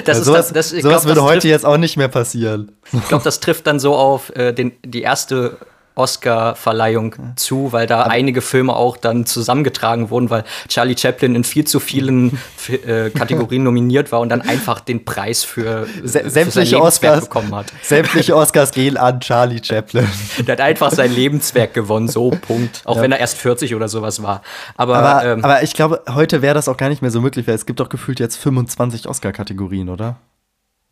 Das 0.04 0.18
ist 0.18 0.24
sowas 0.24 0.52
das, 0.52 0.70
das, 0.70 0.82
sowas 0.82 1.02
glaub, 1.02 1.04
würde 1.04 1.22
heute 1.22 1.48
jetzt 1.48 1.64
auch 1.64 1.76
nicht 1.76 1.96
mehr 1.96 2.08
passieren. 2.08 2.72
Ich 2.92 3.08
glaube, 3.08 3.22
das 3.22 3.40
trifft 3.40 3.66
dann 3.66 3.78
so 3.78 3.94
auf 3.94 4.34
äh, 4.34 4.52
den, 4.52 4.72
die 4.84 5.02
erste 5.02 5.58
Oscar-Verleihung 5.94 7.14
zu, 7.36 7.72
weil 7.72 7.86
da 7.86 8.02
einige 8.02 8.40
Filme 8.40 8.74
auch 8.74 8.96
dann 8.96 9.26
zusammengetragen 9.26 10.10
wurden, 10.10 10.30
weil 10.30 10.44
Charlie 10.68 10.96
Chaplin 10.96 11.34
in 11.34 11.44
viel 11.44 11.64
zu 11.64 11.80
vielen 11.80 12.38
äh, 12.68 13.10
Kategorien 13.10 13.62
nominiert 13.64 14.10
war 14.10 14.20
und 14.20 14.28
dann 14.28 14.42
einfach 14.42 14.80
den 14.80 15.04
Preis 15.04 15.44
für, 15.44 15.86
für 15.86 16.08
sein 16.08 16.30
sämtliche 16.30 16.76
Lebenswerk 16.76 17.12
Oscars, 17.12 17.24
bekommen 17.28 17.54
hat. 17.54 17.66
sämtliche 17.82 18.36
Oscars 18.36 18.72
gehen 18.72 18.96
an 18.96 19.20
Charlie 19.20 19.60
Chaplin. 19.62 20.08
Der 20.38 20.54
hat 20.54 20.60
einfach 20.60 20.90
sein 20.90 21.12
Lebenswerk 21.12 21.74
gewonnen, 21.74 22.08
so 22.08 22.30
Punkt. 22.46 22.82
Auch 22.84 23.00
wenn 23.00 23.12
er 23.12 23.20
erst 23.20 23.38
40 23.38 23.74
oder 23.74 23.88
sowas 23.88 24.22
war. 24.22 24.42
Aber, 24.76 24.96
Aber, 24.96 25.24
ähm, 25.24 25.44
aber 25.44 25.62
ich 25.62 25.74
glaube, 25.74 26.02
heute 26.10 26.42
wäre 26.42 26.54
das 26.54 26.68
auch 26.68 26.76
gar 26.76 26.88
nicht 26.88 27.02
mehr 27.02 27.10
so 27.10 27.20
möglich, 27.20 27.46
weil 27.46 27.54
es 27.54 27.66
gibt 27.66 27.80
doch 27.80 27.88
gefühlt 27.88 28.20
jetzt 28.20 28.36
25 28.36 29.08
Oscar-Kategorien, 29.08 29.88
oder? 29.88 30.16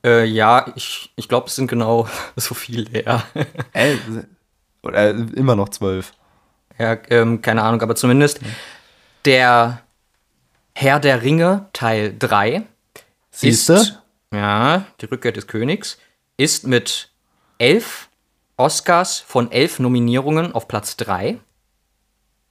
äh, 0.05 0.25
ja, 0.25 0.67
ich, 0.75 1.13
ich 1.17 1.29
glaube, 1.29 1.47
es 1.47 1.55
sind 1.55 1.69
genau 1.69 2.09
so 2.37 2.55
viele, 2.55 3.05
ja. 3.05 3.23
Äh, 3.73 3.95
oder 4.83 5.11
äh, 5.11 5.17
immer 5.35 5.57
noch 5.57 5.69
12. 5.69 6.13
ja 6.79 6.97
ähm, 7.11 7.43
keine 7.43 7.63
Ahnung, 7.63 7.83
aber 7.83 7.95
zumindest 7.95 8.41
der 9.25 9.83
Herr 10.75 11.01
der 11.01 11.23
Ringe 11.23 11.67
Teil 11.73 12.15
3 12.19 12.63
Siehste? 13.31 13.73
ist, 13.75 14.03
ja, 14.33 14.87
die 15.01 15.07
Rückkehr 15.07 15.33
des 15.33 15.47
Königs, 15.47 15.99
ist 16.37 16.67
mit 16.67 17.11
elf 17.59 18.09
Oscars 18.57 19.21
von 19.21 19.51
elf 19.51 19.79
Nominierungen 19.79 20.53
auf 20.53 20.69
Platz 20.69 20.97
3. 20.97 21.39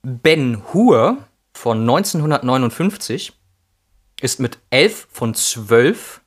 Ben 0.04 0.64
Hur 0.74 1.18
von 1.54 1.82
1959 1.82 3.34
ist 4.22 4.40
mit 4.40 4.58
elf 4.70 5.08
von 5.12 5.34
zwölf 5.36 6.22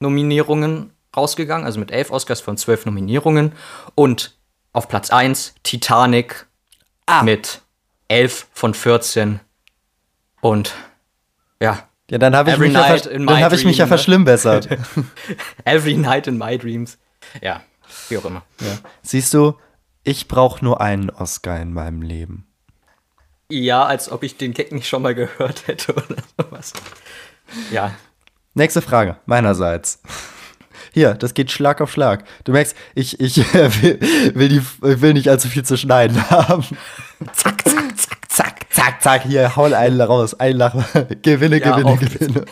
Nominierungen 0.00 0.92
rausgegangen, 1.16 1.66
also 1.66 1.78
mit 1.78 1.90
elf 1.90 2.10
Oscars 2.10 2.40
von 2.40 2.56
zwölf 2.56 2.86
Nominierungen. 2.86 3.52
Und 3.94 4.36
auf 4.72 4.88
Platz 4.88 5.10
1 5.10 5.54
Titanic 5.62 6.46
mit 7.22 7.62
elf 8.08 8.46
von 8.52 8.74
14. 8.74 9.40
Und 10.40 10.74
ja, 11.60 11.88
Ja, 12.10 12.18
dann 12.18 12.34
habe 12.34 12.50
ich, 12.50 12.58
mich 12.58 12.72
ja 12.72 12.96
dann 12.96 13.42
hab 13.42 13.52
ich 13.52 13.64
mich 13.64 13.78
ja 13.78 13.86
verschlimmbessert. 13.86 14.68
Every 15.64 15.94
Night 15.94 16.26
in 16.26 16.38
My 16.38 16.56
Dreams. 16.58 16.98
Ja, 17.42 17.62
wie 18.08 18.18
auch 18.18 18.24
immer. 18.24 18.42
Siehst 19.02 19.34
du, 19.34 19.56
ich 20.02 20.28
brauche 20.28 20.64
nur 20.64 20.80
einen 20.80 21.10
Oscar 21.10 21.60
in 21.60 21.72
meinem 21.72 22.02
Leben. 22.02 22.46
Ja, 23.50 23.84
als 23.84 24.10
ob 24.10 24.22
ich 24.22 24.36
den 24.36 24.54
Gag 24.54 24.72
nicht 24.72 24.88
schon 24.88 25.02
mal 25.02 25.14
gehört 25.14 25.66
hätte 25.66 25.92
oder 25.92 26.16
sowas. 26.38 26.72
Ja. 27.72 27.92
Nächste 28.54 28.80
Frage, 28.80 29.16
meinerseits. 29.26 30.00
Hier, 30.92 31.14
das 31.14 31.34
geht 31.34 31.50
Schlag 31.50 31.80
auf 31.80 31.92
Schlag. 31.92 32.24
Du 32.44 32.52
merkst, 32.52 32.76
ich, 32.94 33.20
ich 33.20 33.36
will, 33.82 34.00
will, 34.34 34.48
die, 34.48 34.62
will 34.80 35.12
nicht 35.12 35.28
allzu 35.28 35.48
viel 35.48 35.64
zu 35.64 35.76
schneiden 35.76 36.30
haben. 36.30 36.64
Zack, 37.32 37.62
zack, 37.68 37.96
zack, 37.96 38.18
zack, 38.28 38.66
zack, 38.70 39.02
zack. 39.02 39.22
Hier, 39.24 39.54
hau 39.54 39.64
einen 39.64 40.00
raus. 40.00 40.34
Ein 40.34 40.56
Lachen. 40.56 40.84
Gewinne, 41.22 41.60
Ja, 41.60 41.76
gewinne, 41.76 41.96
gewinne. 41.98 42.44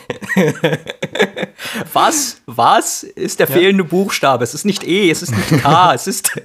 Was? 1.91 2.41
Was 2.45 3.03
ist 3.03 3.39
der 3.39 3.47
fehlende 3.47 3.83
Buchstabe? 3.83 4.43
Es 4.43 4.53
ist 4.53 4.65
nicht 4.65 4.83
E, 4.83 5.09
es 5.09 5.23
ist 5.23 5.35
nicht 5.35 5.63
K, 5.63 5.93
es 5.93 6.07
ist. 6.07 6.39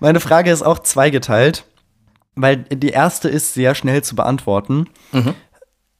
Meine 0.00 0.20
Frage 0.20 0.50
ist 0.50 0.62
auch 0.62 0.80
zweigeteilt, 0.80 1.64
weil 2.34 2.58
die 2.58 2.90
erste 2.90 3.28
ist 3.28 3.54
sehr 3.54 3.74
schnell 3.74 4.02
zu 4.02 4.14
beantworten. 4.14 4.88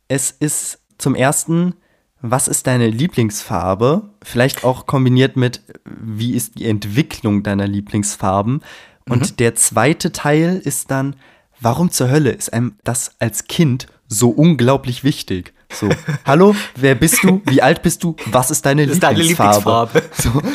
Es 0.08 0.30
ist 0.30 0.78
zum 0.98 1.14
ersten, 1.14 1.74
was 2.22 2.48
ist 2.48 2.66
deine 2.66 2.88
Lieblingsfarbe? 2.88 4.02
Vielleicht 4.22 4.64
auch 4.64 4.86
kombiniert 4.86 5.36
mit, 5.36 5.62
wie 5.84 6.34
ist 6.34 6.58
die 6.58 6.66
Entwicklung 6.66 7.42
deiner 7.42 7.66
Lieblingsfarben? 7.66 8.62
Und 9.08 9.40
der 9.40 9.54
zweite 9.54 10.12
Teil 10.12 10.60
ist 10.62 10.90
dann, 10.90 11.16
warum 11.60 11.90
zur 11.90 12.10
Hölle 12.10 12.30
ist 12.30 12.52
einem 12.52 12.76
das 12.84 13.12
als 13.18 13.46
Kind 13.46 13.86
so 14.06 14.30
unglaublich 14.30 15.02
wichtig? 15.02 15.52
So, 15.72 15.88
hallo, 16.26 16.54
wer 16.76 16.94
bist 16.94 17.22
du? 17.22 17.42
Wie 17.46 17.62
alt 17.62 17.82
bist 17.82 18.04
du? 18.04 18.16
Was 18.26 18.50
ist 18.50 18.66
deine 18.66 18.86
Das 18.86 18.94
ist 18.94 19.02
deine 19.02 19.18
Lieblingsfarbe? 19.18 19.98
Lieblingsfarbe. 19.98 20.48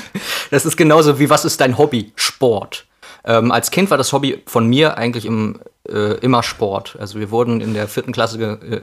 Das 0.52 0.66
ist 0.66 0.78
genauso 0.78 1.20
wie, 1.20 1.30
was 1.30 1.46
ist 1.46 1.60
dein 1.60 1.78
Hobby? 1.78 2.12
Sport. 2.16 2.86
Ähm, 3.24 3.52
als 3.52 3.72
Kind 3.72 3.90
war 3.90 3.98
das 3.98 4.14
Hobby 4.14 4.44
von 4.46 4.68
mir 4.68 4.98
eigentlich 4.98 5.26
im, 5.26 5.60
äh, 5.90 6.18
immer 6.20 6.44
Sport. 6.44 6.96
Also 7.00 7.20
wir 7.20 7.32
wurden 7.32 7.60
in 7.62 7.74
der 7.74 7.88
vierten 7.88 8.12
Klasse 8.12 8.40
äh, 8.40 8.82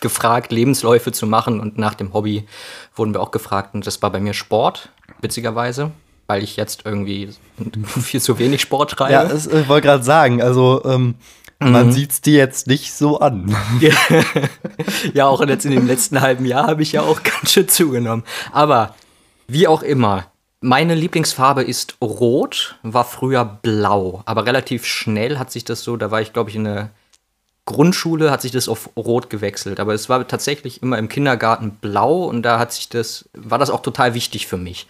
gefragt, 0.00 0.52
Lebensläufe 0.52 1.12
zu 1.12 1.26
machen 1.26 1.60
und 1.60 1.78
nach 1.78 1.94
dem 1.94 2.12
Hobby 2.12 2.46
wurden 2.94 3.14
wir 3.14 3.20
auch 3.20 3.30
gefragt 3.30 3.74
und 3.74 3.86
das 3.86 4.02
war 4.02 4.10
bei 4.10 4.20
mir 4.20 4.34
Sport, 4.34 4.90
witzigerweise. 5.20 5.92
weil 6.26 6.42
ich 6.42 6.56
jetzt 6.56 6.82
irgendwie 6.84 7.30
viel 7.86 8.20
zu 8.20 8.38
wenig 8.38 8.60
Sport 8.60 8.92
treibe. 8.92 9.12
Ja, 9.12 9.24
das, 9.24 9.46
ich 9.46 9.68
wollte 9.68 9.86
gerade 9.86 10.04
sagen, 10.04 10.42
also 10.42 10.82
ähm, 10.84 11.14
man 11.60 11.92
sieht 11.92 12.12
es 12.12 12.20
dir 12.20 12.38
jetzt 12.38 12.66
nicht 12.68 12.92
so 12.92 13.18
an. 13.18 13.56
ja, 15.12 15.26
auch 15.26 15.44
jetzt 15.44 15.64
in 15.64 15.72
dem 15.72 15.86
letzten 15.86 16.20
halben 16.20 16.44
Jahr 16.44 16.68
habe 16.68 16.82
ich 16.82 16.92
ja 16.92 17.02
auch 17.02 17.22
ganz 17.22 17.52
schön 17.52 17.68
zugenommen. 17.68 18.22
Aber 18.52 18.94
wie 19.48 19.66
auch 19.66 19.82
immer, 19.82 20.26
meine 20.60 20.94
Lieblingsfarbe 20.94 21.62
ist 21.62 21.96
rot, 22.00 22.76
war 22.82 23.04
früher 23.04 23.44
blau, 23.44 24.22
aber 24.24 24.46
relativ 24.46 24.84
schnell 24.84 25.38
hat 25.38 25.50
sich 25.50 25.64
das 25.64 25.82
so, 25.82 25.96
da 25.96 26.10
war 26.10 26.20
ich 26.20 26.32
glaube 26.32 26.50
ich 26.50 26.56
in 26.56 26.64
der 26.64 26.90
Grundschule, 27.68 28.30
hat 28.30 28.40
sich 28.40 28.50
das 28.50 28.66
auf 28.66 28.88
rot 28.96 29.28
gewechselt, 29.28 29.78
aber 29.78 29.92
es 29.92 30.08
war 30.08 30.26
tatsächlich 30.26 30.82
immer 30.82 30.96
im 30.96 31.10
Kindergarten 31.10 31.72
blau 31.72 32.24
und 32.24 32.42
da 32.42 32.58
hat 32.58 32.72
sich 32.72 32.88
das, 32.88 33.28
war 33.34 33.58
das 33.58 33.68
auch 33.68 33.82
total 33.82 34.14
wichtig 34.14 34.46
für 34.46 34.56
mich. 34.56 34.86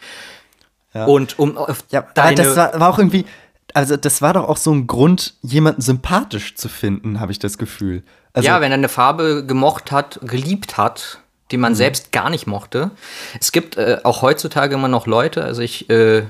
Ja. 0.94 1.04
Und 1.06 1.38
um 1.40 1.58
auf 1.58 1.84
Ja, 1.90 2.06
deine, 2.14 2.36
das 2.36 2.56
war, 2.56 2.78
war 2.78 2.88
auch 2.88 2.98
irgendwie, 2.98 3.26
also 3.74 3.96
das 3.96 4.22
war 4.22 4.32
doch 4.32 4.48
auch 4.48 4.56
so 4.56 4.72
ein 4.72 4.86
Grund, 4.86 5.34
jemanden 5.42 5.82
sympathisch 5.82 6.54
zu 6.54 6.68
finden, 6.68 7.18
habe 7.18 7.32
ich 7.32 7.40
das 7.40 7.58
Gefühl. 7.58 8.04
Also, 8.32 8.46
ja, 8.46 8.60
wenn 8.60 8.70
er 8.70 8.78
eine 8.78 8.88
Farbe 8.88 9.44
gemocht 9.44 9.90
hat, 9.90 10.20
geliebt 10.22 10.76
hat, 10.76 11.18
die 11.50 11.56
Mhm. 11.56 11.62
man 11.62 11.74
selbst 11.74 12.12
gar 12.12 12.30
nicht 12.30 12.46
mochte. 12.46 12.92
Es 13.40 13.50
gibt 13.50 13.76
äh, 13.76 13.98
auch 14.04 14.22
heutzutage 14.22 14.76
immer 14.76 14.88
noch 14.88 15.06
Leute, 15.08 15.42
also 15.42 15.62
ich, 15.62 15.90
äh, 15.90 16.18
äh, 16.18 16.24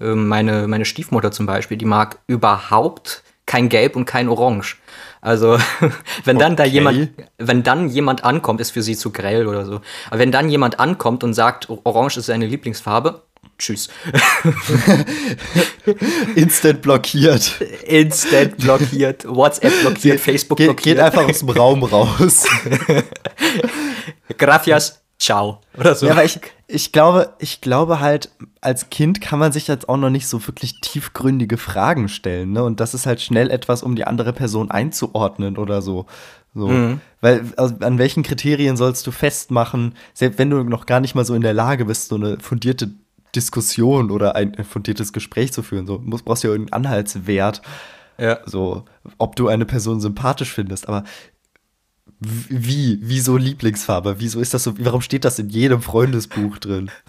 meine, 0.00 0.66
meine 0.66 0.84
Stiefmutter 0.84 1.30
zum 1.30 1.46
Beispiel, 1.46 1.76
die 1.76 1.84
mag 1.84 2.18
überhaupt 2.26 3.22
kein 3.46 3.68
Gelb 3.68 3.96
und 3.96 4.04
kein 4.04 4.28
Orange. 4.28 4.78
Also, 5.22 5.56
wenn 6.24 6.38
dann 6.38 6.56
da 6.56 6.64
Okay. 6.64 6.72
jemand, 6.72 7.10
wenn 7.38 7.62
dann 7.62 7.88
jemand 7.88 8.24
ankommt, 8.24 8.60
ist 8.60 8.72
für 8.72 8.82
sie 8.82 8.96
zu 8.96 9.10
grell 9.12 9.46
oder 9.46 9.64
so. 9.64 9.80
Aber 10.10 10.18
wenn 10.18 10.32
dann 10.32 10.50
jemand 10.50 10.80
ankommt 10.80 11.22
und 11.24 11.32
sagt, 11.32 11.68
Orange 11.84 12.18
ist 12.18 12.26
seine 12.26 12.44
Lieblingsfarbe, 12.46 13.22
tschüss. 13.56 13.88
instant 16.34 16.82
blockiert. 16.82 17.60
Instant 17.86 18.56
blockiert, 18.58 19.24
WhatsApp 19.28 19.72
blockiert, 19.82 20.18
Facebook 20.20 20.58
Ge 20.58 20.66
blockiert. 20.66 20.96
geht 20.96 21.04
einfach 21.04 21.28
aus 21.28 21.38
dem 21.38 21.50
Raum 21.50 21.84
raus. 21.84 22.44
Gracias, 24.38 25.01
ciao. 25.22 25.60
Oder 25.78 25.94
so. 25.94 26.06
Ja, 26.06 26.12
aber 26.12 26.24
ich, 26.24 26.40
ich 26.66 26.92
glaube, 26.92 27.32
ich 27.38 27.60
glaube 27.60 28.00
halt, 28.00 28.30
als 28.60 28.90
Kind 28.90 29.20
kann 29.20 29.38
man 29.38 29.52
sich 29.52 29.68
jetzt 29.68 29.88
auch 29.88 29.96
noch 29.96 30.10
nicht 30.10 30.26
so 30.26 30.46
wirklich 30.46 30.80
tiefgründige 30.80 31.58
Fragen 31.58 32.08
stellen, 32.08 32.52
ne? 32.52 32.64
Und 32.64 32.80
das 32.80 32.94
ist 32.94 33.06
halt 33.06 33.20
schnell 33.20 33.50
etwas, 33.50 33.82
um 33.82 33.94
die 33.94 34.04
andere 34.04 34.32
Person 34.32 34.70
einzuordnen 34.70 35.56
oder 35.58 35.82
so. 35.82 36.06
So. 36.54 36.98
Weil 37.22 37.44
also, 37.56 37.76
an 37.80 37.98
welchen 37.98 38.22
Kriterien 38.22 38.76
sollst 38.76 39.06
du 39.06 39.10
festmachen, 39.10 39.94
selbst 40.12 40.38
wenn 40.38 40.50
du 40.50 40.62
noch 40.64 40.84
gar 40.84 41.00
nicht 41.00 41.14
mal 41.14 41.24
so 41.24 41.34
in 41.34 41.40
der 41.40 41.54
Lage 41.54 41.86
bist, 41.86 42.08
so 42.08 42.16
eine 42.16 42.38
fundierte 42.40 42.90
Diskussion 43.34 44.10
oder 44.10 44.36
ein 44.36 44.62
fundiertes 44.64 45.14
Gespräch 45.14 45.52
zu 45.52 45.62
führen. 45.62 45.86
So 45.86 45.98
muss, 45.98 46.22
brauchst 46.22 46.44
du 46.44 46.48
ja 46.48 46.52
irgendeinen 46.52 46.84
Anhaltswert, 46.84 47.62
ja. 48.18 48.40
so 48.44 48.84
ob 49.16 49.36
du 49.36 49.48
eine 49.48 49.64
Person 49.64 50.00
sympathisch 50.00 50.52
findest. 50.52 50.88
Aber 50.88 51.04
wie? 52.48 52.98
Wieso 53.02 53.36
Lieblingsfarbe? 53.36 54.16
Wieso 54.18 54.40
ist 54.40 54.54
das 54.54 54.64
so? 54.64 54.74
Warum 54.78 55.00
steht 55.00 55.24
das 55.24 55.38
in 55.38 55.48
jedem 55.48 55.82
Freundesbuch 55.82 56.58
drin? 56.58 56.90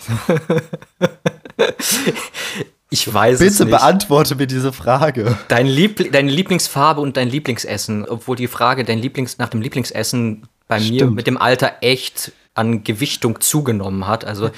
Ich 2.90 3.12
weiß 3.12 3.42
es 3.42 3.54
Bitte 3.58 3.66
nicht. 3.66 3.76
beantworte 3.76 4.36
mir 4.36 4.46
diese 4.46 4.72
Frage. 4.72 5.36
Dein 5.48 5.66
Liebl 5.66 6.12
deine 6.12 6.30
Lieblingsfarbe 6.30 7.02
und 7.02 7.18
dein 7.18 7.28
Lieblingsessen, 7.28 8.06
obwohl 8.06 8.36
die 8.36 8.48
Frage 8.48 8.84
dein 8.84 9.00
Lieblings 9.00 9.40
nach 9.40 9.50
dem 9.50 9.62
Lieblingsessen 9.62 10.44
bei 10.68 10.80
mir 10.80 11.00
Stimmt. 11.00 11.16
mit 11.16 11.26
dem 11.26 11.38
Alter 11.38 11.78
echt 11.82 12.34
an 12.54 12.84
Gewichtung 12.84 13.42
zugenommen 13.42 14.06
hat. 14.06 14.26
Also 14.26 14.52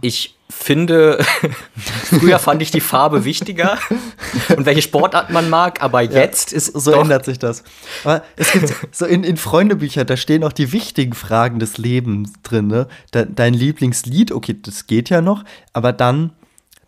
ich 0.00 0.34
finde, 0.50 1.22
früher 2.04 2.38
fand 2.38 2.62
ich 2.62 2.70
die 2.70 2.80
Farbe 2.80 3.24
wichtiger 3.24 3.78
und 4.56 4.64
welche 4.64 4.80
Sportart 4.82 5.30
man 5.30 5.50
mag, 5.50 5.82
aber 5.82 6.00
jetzt 6.02 6.52
ist 6.52 6.72
So 6.72 6.92
doch, 6.92 7.02
ändert 7.02 7.26
sich 7.26 7.38
das. 7.38 7.64
Aber 8.02 8.22
es 8.36 8.52
gibt 8.52 8.74
so 8.92 9.04
in, 9.04 9.24
in 9.24 9.36
Freundebüchern, 9.36 10.06
da 10.06 10.16
stehen 10.16 10.44
auch 10.44 10.52
die 10.52 10.72
wichtigen 10.72 11.12
Fragen 11.12 11.58
des 11.58 11.76
Lebens 11.76 12.32
drin. 12.42 12.66
Ne? 12.68 12.88
De, 13.12 13.26
dein 13.28 13.52
Lieblingslied, 13.52 14.32
okay, 14.32 14.56
das 14.60 14.86
geht 14.86 15.10
ja 15.10 15.20
noch, 15.20 15.44
aber 15.74 15.92
dann, 15.92 16.32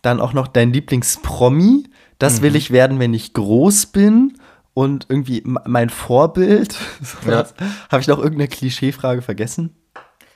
dann 0.02 0.20
auch 0.20 0.32
noch 0.32 0.46
dein 0.48 0.72
Lieblingspromi. 0.72 1.84
Das 2.18 2.38
Mhm. 2.38 2.42
will 2.42 2.56
ich 2.56 2.70
werden, 2.70 2.98
wenn 2.98 3.14
ich 3.14 3.32
groß 3.34 3.86
bin. 3.86 4.38
Und 4.72 5.06
irgendwie 5.08 5.42
mein 5.44 5.90
Vorbild. 5.90 6.76
Ja. 7.26 7.44
Habe 7.90 8.00
ich 8.00 8.06
noch 8.06 8.18
irgendeine 8.18 8.46
Klischeefrage 8.48 9.20
vergessen? 9.20 9.74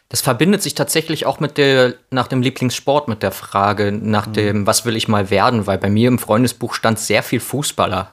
Das 0.08 0.20
verbindet 0.20 0.62
sich 0.62 0.74
tatsächlich 0.74 1.26
auch 1.26 1.40
mit 1.40 1.58
der, 1.58 1.94
nach 2.10 2.28
dem 2.28 2.40
Lieblingssport, 2.42 3.08
mit 3.08 3.22
der 3.22 3.32
Frage, 3.32 3.90
nach 3.90 4.26
dem, 4.26 4.66
was 4.66 4.84
will 4.84 4.96
ich 4.96 5.08
mal 5.08 5.30
werden, 5.30 5.66
weil 5.66 5.78
bei 5.78 5.90
mir 5.90 6.08
im 6.08 6.18
Freundesbuch 6.18 6.74
stand 6.74 6.98
sehr 6.98 7.22
viel 7.22 7.40
Fußballer. 7.40 8.12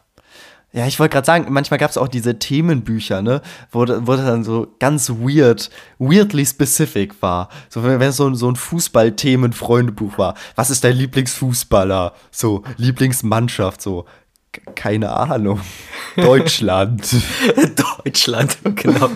Ja, 0.73 0.87
ich 0.87 0.99
wollte 0.99 1.11
gerade 1.15 1.25
sagen, 1.25 1.47
manchmal 1.49 1.79
gab 1.79 1.91
es 1.91 1.97
auch 1.97 2.07
diese 2.07 2.39
Themenbücher, 2.39 3.21
ne, 3.21 3.41
wo, 3.73 3.81
wo 3.81 4.13
das 4.15 4.25
dann 4.25 4.45
so 4.45 4.67
ganz 4.79 5.09
weird, 5.09 5.69
weirdly 5.99 6.45
specific 6.45 7.21
war. 7.21 7.49
So, 7.67 7.83
wenn 7.83 8.01
es 8.01 8.15
so, 8.15 8.27
ein- 8.27 8.35
so 8.35 8.49
ein 8.49 8.55
Fußball-Themen-Freundebuch 8.55 10.17
war. 10.17 10.35
Was 10.55 10.69
ist 10.69 10.85
dein 10.85 10.95
Lieblingsfußballer? 10.95 12.13
So, 12.31 12.63
Lieblingsmannschaft, 12.77 13.81
so. 13.81 14.05
Keine 14.75 15.11
Ahnung. 15.11 15.59
Deutschland. 16.15 17.05
Deutschland, 18.05 18.57
genau. 18.75 19.09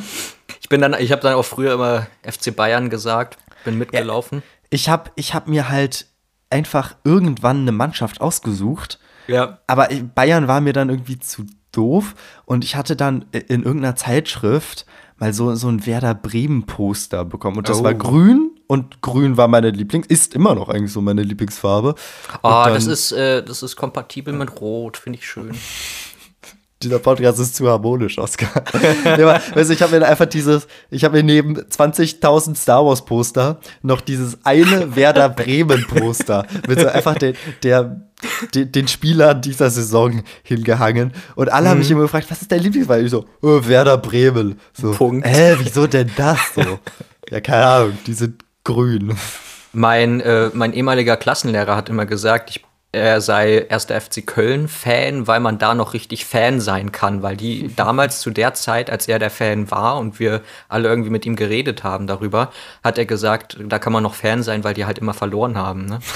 Ich 0.62 0.70
bin 0.70 0.82
dann, 0.82 0.96
ich 1.00 1.12
habe 1.12 1.22
dann 1.22 1.34
auch 1.36 1.44
früher 1.46 1.74
immer 1.74 2.08
FC 2.24 2.56
Bayern 2.56 2.90
gesagt, 2.90 3.38
bin 3.64 3.78
mitgelaufen. 3.78 4.44
Ich 4.70 4.90
habe 4.90 5.12
ich 5.16 5.34
hab 5.34 5.48
mir 5.48 5.70
halt 5.70 6.08
einfach 6.50 6.96
irgendwann 7.04 7.62
eine 7.62 7.72
Mannschaft 7.72 8.22
ausgesucht. 8.22 9.00
Ja. 9.28 9.60
Aber 9.68 9.88
Bayern 10.14 10.48
war 10.48 10.62
mir 10.62 10.74
dann 10.74 10.90
irgendwie 10.90 11.18
zu 11.20 11.46
doof 11.72 12.14
und 12.46 12.64
ich 12.64 12.76
hatte 12.76 12.96
dann 12.96 13.26
in 13.32 13.64
irgendeiner 13.64 13.96
Zeitschrift 13.96 14.86
mal 15.18 15.34
so, 15.34 15.56
so 15.56 15.68
ein 15.70 15.86
Werder 15.86 16.14
Bremen 16.14 16.66
Poster 16.66 17.26
bekommen 17.26 17.58
und 17.58 17.68
das 17.70 17.80
Oh. 17.80 17.84
war 17.84 17.94
grün 17.94 18.52
und 18.68 19.02
grün 19.02 19.38
war 19.38 19.48
meine 19.48 19.70
Lieblings, 19.72 20.08
ist 20.08 20.34
immer 20.36 20.56
noch 20.56 20.70
eigentlich 20.70 20.92
so 20.92 21.02
meine 21.02 21.24
Lieblingsfarbe. 21.24 21.96
Ah, 22.44 22.66
dann- 22.66 22.74
das 22.76 22.86
ist, 22.88 23.12
äh, 23.12 23.44
das 23.44 23.64
ist 23.64 23.76
kompatibel 23.76 24.34
mit 24.34 24.60
Rot, 24.62 24.98
finde 24.98 25.20
ich 25.20 25.28
schön. 25.28 25.52
Dieser 26.86 27.00
Podcast 27.00 27.40
ist 27.40 27.56
zu 27.56 27.68
harmonisch, 27.68 28.20
Oscar. 28.20 28.48
aber, 29.06 29.42
weißt 29.56 29.72
du, 29.72 29.74
ich 29.74 29.82
habe 29.82 30.00
mir 30.00 30.06
einfach 30.06 30.28
dieses, 30.28 30.68
ich 30.92 31.04
habe 31.04 31.18
mir 31.18 31.24
neben 31.24 31.58
20.000 31.58 32.56
Star 32.56 32.86
Wars 32.86 33.04
Poster 33.04 33.60
noch 33.82 34.02
dieses 34.02 34.38
eine 34.46 34.96
Werder 34.96 35.30
Bremen 35.30 35.88
Poster 35.88 36.46
mit 36.68 36.80
so 36.80 36.88
einfach 36.88 37.16
der, 37.16 37.34
der, 37.64 38.02
den, 38.54 38.72
den 38.72 38.88
Spielern 38.88 39.42
dieser 39.42 39.72
Saison 39.72 40.22
hingehangen. 40.44 41.12
Und 41.34 41.52
alle 41.52 41.70
haben 41.70 41.80
mich 41.80 41.90
immer 41.90 42.04
gefragt, 42.04 42.28
was 42.30 42.44
ist 42.44 42.52
dein 42.52 42.60
Lieblingsverein? 42.60 43.04
Ich 43.04 43.10
so, 43.10 43.26
oh, 43.42 43.62
Werder 43.64 43.98
Bremen. 43.98 44.60
So, 44.80 44.92
Punkt. 44.92 45.26
Hä, 45.26 45.56
wieso 45.58 45.88
denn 45.88 46.12
das 46.16 46.38
so? 46.54 46.78
ja, 47.32 47.42
keine 47.42 47.66
Ahnung, 47.66 47.98
die 48.06 48.14
sind 48.14 48.46
grün. 48.64 49.18
Mein, 49.74 50.22
äh, 50.22 50.52
mein 50.54 50.72
ehemaliger 50.72 51.18
Klassenlehrer 51.18 51.76
hat 51.76 51.90
immer 51.90 52.06
gesagt, 52.06 52.52
ich, 52.52 52.64
er 52.96 53.22
sei 53.22 53.70
1. 53.70 53.86
FC 53.86 54.26
Köln-Fan, 54.26 55.28
weil 55.28 55.40
man 55.40 55.58
da 55.60 55.76
noch 55.76 55.94
richtig 55.94 56.26
Fan 56.26 56.60
sein 56.62 56.92
kann, 56.92 57.22
weil 57.22 57.38
die 57.38 57.70
damals 57.76 58.22
zu 58.22 58.30
der 58.32 58.54
Zeit, 58.54 58.90
als 58.90 59.08
er 59.08 59.20
der 59.20 59.30
Fan 59.30 59.70
war 59.70 59.98
und 59.98 60.20
wir 60.20 60.42
alle 60.70 60.88
irgendwie 60.90 61.10
mit 61.12 61.26
ihm 61.26 61.36
geredet 61.36 61.84
haben 61.84 62.08
darüber, 62.08 62.52
hat 62.84 62.98
er 62.98 63.06
gesagt, 63.06 63.58
da 63.60 63.78
kann 63.80 63.94
man 63.94 64.02
noch 64.04 64.16
Fan 64.16 64.42
sein, 64.44 64.64
weil 64.64 64.74
die 64.74 64.86
halt 64.86 64.98
immer 65.00 65.14
verloren 65.14 65.58
haben. 65.58 65.86
Ne? 65.86 66.00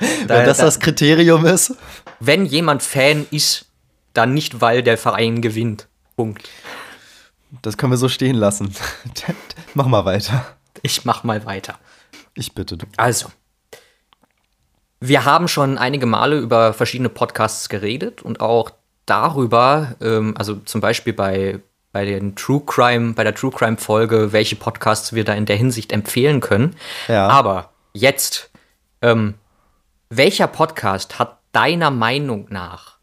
Also, 0.00 0.26
da- 0.26 0.38
Wenn 0.38 0.44
das 0.46 0.58
da- 0.58 0.64
das 0.64 0.80
Kriterium 0.80 1.46
ist. 1.46 1.74
wenn 2.20 2.44
jemand 2.46 2.82
Fan 2.82 3.26
ist, 3.30 3.66
dann 4.12 4.34
nicht, 4.34 4.60
weil 4.60 4.82
der 4.82 4.98
Verein 4.98 5.40
gewinnt. 5.42 5.88
Punkt. 6.16 6.48
Das 7.62 7.76
können 7.76 7.92
wir 7.92 7.96
so 7.96 8.08
stehen 8.08 8.36
lassen. 8.36 8.74
Mach 9.74 9.86
mal 9.86 10.04
weiter. 10.04 10.44
Ich 10.82 11.04
mach 11.04 11.24
mal 11.24 11.44
weiter. 11.46 11.78
Ich 12.34 12.54
bitte. 12.54 12.76
Also, 12.96 13.28
wir 15.00 15.24
haben 15.24 15.48
schon 15.48 15.78
einige 15.78 16.06
Male 16.06 16.38
über 16.38 16.72
verschiedene 16.72 17.08
Podcasts 17.08 17.68
geredet 17.68 18.22
und 18.22 18.40
auch 18.40 18.70
darüber, 19.04 19.94
ähm, 20.00 20.34
also 20.36 20.56
zum 20.56 20.80
Beispiel 20.80 21.12
bei, 21.12 21.60
bei 21.92 22.04
den 22.04 22.34
True 22.34 22.62
Crime, 22.66 23.14
bei 23.14 23.24
der 23.24 23.34
True 23.34 23.50
Crime 23.50 23.76
Folge, 23.76 24.32
welche 24.32 24.56
Podcasts 24.56 25.12
wir 25.12 25.24
da 25.24 25.34
in 25.34 25.46
der 25.46 25.56
Hinsicht 25.56 25.92
empfehlen 25.92 26.40
können. 26.40 26.76
Ja. 27.08 27.28
Aber 27.28 27.70
jetzt, 27.92 28.50
ähm, 29.02 29.34
welcher 30.08 30.46
Podcast 30.46 31.18
hat 31.18 31.38
deiner 31.52 31.90
Meinung 31.90 32.46
nach 32.50 32.96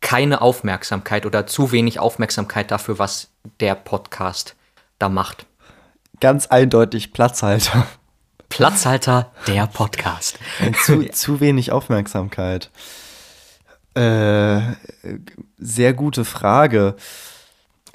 keine 0.00 0.42
Aufmerksamkeit 0.42 1.24
oder 1.24 1.46
zu 1.46 1.72
wenig 1.72 1.98
Aufmerksamkeit 1.98 2.70
dafür, 2.70 2.98
was 2.98 3.30
der 3.60 3.74
Podcast 3.74 4.54
da 4.98 5.08
macht? 5.08 5.46
Ganz 6.20 6.46
eindeutig 6.46 7.12
Platzhalter. 7.12 7.86
Platzhalter, 8.54 9.32
der 9.48 9.66
Podcast. 9.66 10.38
zu, 10.84 11.04
zu 11.12 11.40
wenig 11.40 11.72
Aufmerksamkeit. 11.72 12.70
Äh, 13.94 14.60
sehr 15.58 15.92
gute 15.92 16.24
Frage. 16.24 16.94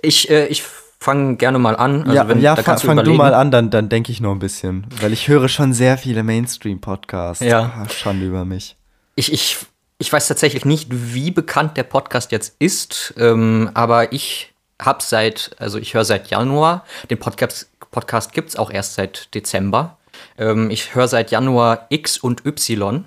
Ich, 0.02 0.30
äh, 0.30 0.48
ich 0.48 0.64
fange 1.00 1.38
gerne 1.38 1.60
mal 1.60 1.78
an. 1.78 2.04
Also 2.04 2.14
ja, 2.14 2.28
wenn, 2.28 2.42
ja 2.42 2.58
fang, 2.58 2.78
fang 2.78 3.04
du 3.06 3.14
mal 3.14 3.34
an, 3.34 3.52
dann, 3.52 3.70
dann 3.70 3.88
denke 3.88 4.12
ich 4.12 4.20
noch 4.20 4.34
ein 4.34 4.40
bisschen. 4.40 4.86
Weil 5.00 5.14
ich 5.14 5.30
höre 5.30 5.48
schon 5.48 5.72
sehr 5.72 5.98
viele 5.98 6.24
Mainstream-Podcasts. 6.24 7.42
Ja. 7.42 7.72
Ah, 7.78 7.90
Schande 7.90 8.26
über 8.26 8.44
mich. 8.44 8.76
ich, 9.16 9.32
ich, 9.32 9.58
ich 9.98 10.12
weiß 10.12 10.28
tatsächlich 10.28 10.66
nicht, 10.66 10.88
wie 10.90 11.32
bekannt 11.32 11.78
der 11.78 11.84
Podcast 11.84 12.34
jetzt 12.34 12.56
ist, 12.60 13.14
ähm, 13.18 13.72
aber 13.76 14.12
ich 14.12 14.54
habe 14.82 15.02
seit, 15.02 15.52
also 15.58 15.78
ich 15.78 15.94
höre 15.94 16.04
seit 16.04 16.30
Januar, 16.30 16.84
den 17.10 17.18
Podcast, 17.18 17.70
Podcast 17.92 18.34
gibt 18.34 18.50
es 18.50 18.56
auch 18.58 18.72
erst 18.72 18.96
seit 18.96 19.34
Dezember. 19.34 19.98
Ähm, 20.40 20.72
ich 20.72 20.96
höre 20.96 21.08
seit 21.08 21.30
Januar 21.30 21.86
X 21.90 22.18
und 22.18 22.46
Y. 22.46 23.06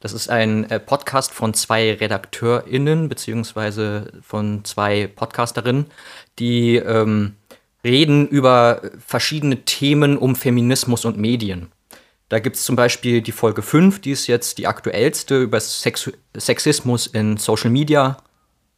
Das 0.00 0.12
ist 0.12 0.30
ein 0.30 0.70
äh, 0.70 0.80
Podcast 0.80 1.32
von 1.32 1.52
zwei 1.52 1.92
RedakteurInnen, 1.92 3.08
beziehungsweise 3.08 4.12
von 4.22 4.64
zwei 4.64 5.08
Podcasterinnen, 5.08 5.86
die 6.38 6.76
ähm, 6.76 7.34
reden 7.84 8.26
über 8.28 8.80
verschiedene 9.04 9.64
Themen 9.64 10.16
um 10.16 10.36
Feminismus 10.36 11.04
und 11.04 11.18
Medien. 11.18 11.70
Da 12.28 12.38
gibt 12.38 12.56
es 12.56 12.64
zum 12.64 12.76
Beispiel 12.76 13.20
die 13.20 13.32
Folge 13.32 13.60
5, 13.60 14.00
die 14.00 14.12
ist 14.12 14.26
jetzt 14.26 14.56
die 14.56 14.66
aktuellste, 14.66 15.42
über 15.42 15.60
Sex 15.60 16.10
Sexismus 16.34 17.06
in 17.06 17.36
Social 17.36 17.70
Media. 17.70 18.16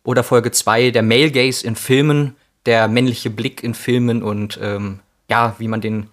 Oder 0.02 0.24
Folge 0.24 0.50
2, 0.50 0.90
der 0.90 1.02
Male 1.02 1.30
Gaze 1.30 1.66
in 1.66 1.76
Filmen, 1.76 2.36
der 2.66 2.88
männliche 2.88 3.30
Blick 3.30 3.62
in 3.62 3.74
Filmen 3.74 4.22
und 4.22 4.58
ähm, 4.60 5.00
ja, 5.30 5.54
wie 5.58 5.68
man 5.68 5.80
den, 5.80 6.08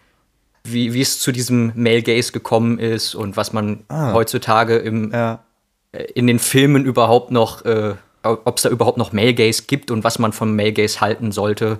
wie, 0.63 0.93
wie 0.93 1.01
es 1.01 1.19
zu 1.19 1.31
diesem 1.31 1.71
Male 1.75 2.03
Gaze 2.03 2.31
gekommen 2.31 2.79
ist 2.79 3.15
und 3.15 3.37
was 3.37 3.53
man 3.53 3.83
ah. 3.87 4.13
heutzutage 4.13 4.77
im, 4.77 5.11
ja. 5.11 5.43
Äh, 5.91 6.03
in 6.13 6.27
den 6.27 6.39
Filmen 6.39 6.85
überhaupt 6.85 7.31
noch, 7.31 7.65
äh, 7.65 7.95
ob 8.23 8.57
es 8.57 8.63
da 8.63 8.69
überhaupt 8.69 8.97
noch 8.97 9.13
Male 9.13 9.33
Gaze 9.33 9.63
gibt 9.67 9.91
und 9.91 10.03
was 10.03 10.19
man 10.19 10.33
vom 10.33 10.55
Male 10.55 10.73
Gaze 10.73 11.01
halten 11.01 11.31
sollte. 11.31 11.79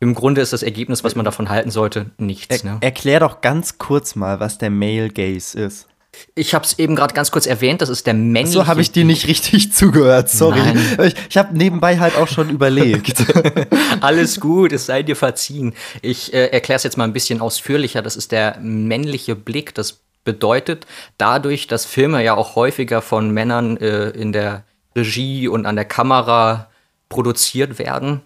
Im 0.00 0.14
Grunde 0.14 0.40
ist 0.40 0.52
das 0.52 0.62
Ergebnis, 0.62 1.04
was 1.04 1.14
man 1.14 1.24
davon 1.24 1.48
halten 1.48 1.70
sollte, 1.70 2.10
nichts. 2.18 2.62
Er, 2.62 2.72
ne? 2.72 2.78
Erklär 2.80 3.20
doch 3.20 3.40
ganz 3.40 3.78
kurz 3.78 4.16
mal, 4.16 4.40
was 4.40 4.58
der 4.58 4.70
Male 4.70 5.08
Gaze 5.08 5.58
ist. 5.58 5.86
Ich 6.34 6.54
habe 6.54 6.64
es 6.64 6.78
eben 6.78 6.96
gerade 6.96 7.14
ganz 7.14 7.30
kurz 7.30 7.46
erwähnt, 7.46 7.82
das 7.82 7.88
ist 7.88 8.06
der 8.06 8.14
männliche. 8.14 8.58
So 8.58 8.66
habe 8.66 8.80
ich 8.80 8.92
dir 8.92 9.04
nicht 9.04 9.26
richtig 9.26 9.72
zugehört, 9.74 10.30
sorry. 10.30 10.58
Nein. 10.58 10.98
Ich, 11.04 11.14
ich 11.30 11.36
habe 11.36 11.56
nebenbei 11.56 11.98
halt 11.98 12.16
auch 12.16 12.28
schon 12.28 12.50
überlegt. 12.50 13.24
Alles 14.00 14.40
gut, 14.40 14.72
es 14.72 14.86
sei 14.86 15.02
dir 15.02 15.16
verziehen. 15.16 15.74
Ich 16.02 16.32
äh, 16.34 16.46
erkläre 16.46 16.76
es 16.76 16.82
jetzt 16.82 16.96
mal 16.96 17.04
ein 17.04 17.12
bisschen 17.12 17.40
ausführlicher. 17.40 18.02
Das 18.02 18.16
ist 18.16 18.32
der 18.32 18.58
männliche 18.60 19.36
Blick. 19.36 19.74
Das 19.74 20.00
bedeutet, 20.24 20.86
dadurch, 21.18 21.66
dass 21.66 21.84
Filme 21.84 22.24
ja 22.24 22.34
auch 22.34 22.56
häufiger 22.56 23.02
von 23.02 23.30
Männern 23.30 23.76
äh, 23.76 24.10
in 24.10 24.32
der 24.32 24.64
Regie 24.96 25.48
und 25.48 25.66
an 25.66 25.76
der 25.76 25.84
Kamera 25.84 26.70
produziert 27.08 27.78
werden 27.78 28.22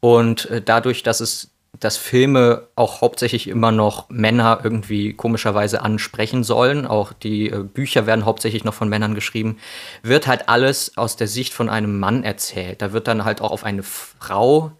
und 0.00 0.50
äh, 0.50 0.60
dadurch, 0.60 1.02
dass 1.02 1.20
es 1.20 1.51
dass 1.84 1.96
Filme 1.96 2.68
auch 2.76 3.00
hauptsächlich 3.00 3.48
immer 3.48 3.72
noch 3.72 4.08
Männer 4.08 4.60
irgendwie 4.62 5.14
komischerweise 5.14 5.82
ansprechen 5.82 6.44
sollen. 6.44 6.86
Auch 6.86 7.12
die 7.12 7.50
äh, 7.50 7.64
Bücher 7.64 8.06
werden 8.06 8.24
hauptsächlich 8.24 8.62
noch 8.62 8.74
von 8.74 8.88
Männern 8.88 9.14
geschrieben. 9.14 9.58
Wird 10.02 10.28
halt 10.28 10.48
alles 10.48 10.96
aus 10.96 11.16
der 11.16 11.26
Sicht 11.26 11.52
von 11.52 11.68
einem 11.68 11.98
Mann 11.98 12.22
erzählt. 12.22 12.82
Da 12.82 12.92
wird 12.92 13.08
dann 13.08 13.24
halt 13.24 13.40
auch 13.40 13.50
auf 13.50 13.64
eine 13.64 13.82
Frau 13.82 14.72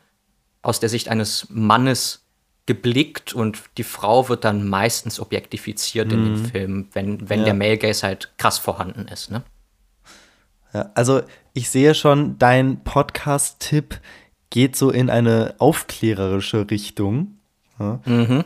aus 0.63 0.79
der 0.79 0.89
Sicht 0.89 1.09
eines 1.09 1.49
Mannes 1.51 2.25
geblickt 2.67 3.35
und 3.35 3.59
die 3.77 3.83
Frau 3.83 4.29
wird 4.29 4.45
dann 4.45 4.69
meistens 4.69 5.19
objektifiziert 5.19 6.07
mhm. 6.09 6.13
in 6.13 6.25
dem 6.25 6.33
mhm. 6.33 6.47
Film, 6.47 6.89
wenn, 6.93 7.29
wenn 7.29 7.41
ja. 7.41 7.47
der 7.47 7.55
Male 7.55 7.79
Gaze 7.79 8.07
halt 8.07 8.33
krass 8.39 8.59
vorhanden 8.59 9.09
ist. 9.09 9.33
Ne? 9.33 9.43
Ja, 10.73 10.91
also 10.95 11.23
ich 11.53 11.69
sehe 11.69 11.95
schon, 11.95 12.39
dein 12.39 12.85
Podcast-Tipp 12.85 13.99
geht 14.53 14.77
so 14.77 14.91
in 14.91 15.09
eine 15.09 15.55
aufklärerische 15.59 16.71
Richtung. 16.71 17.39
Ja. 17.81 18.01
Mhm. 18.05 18.45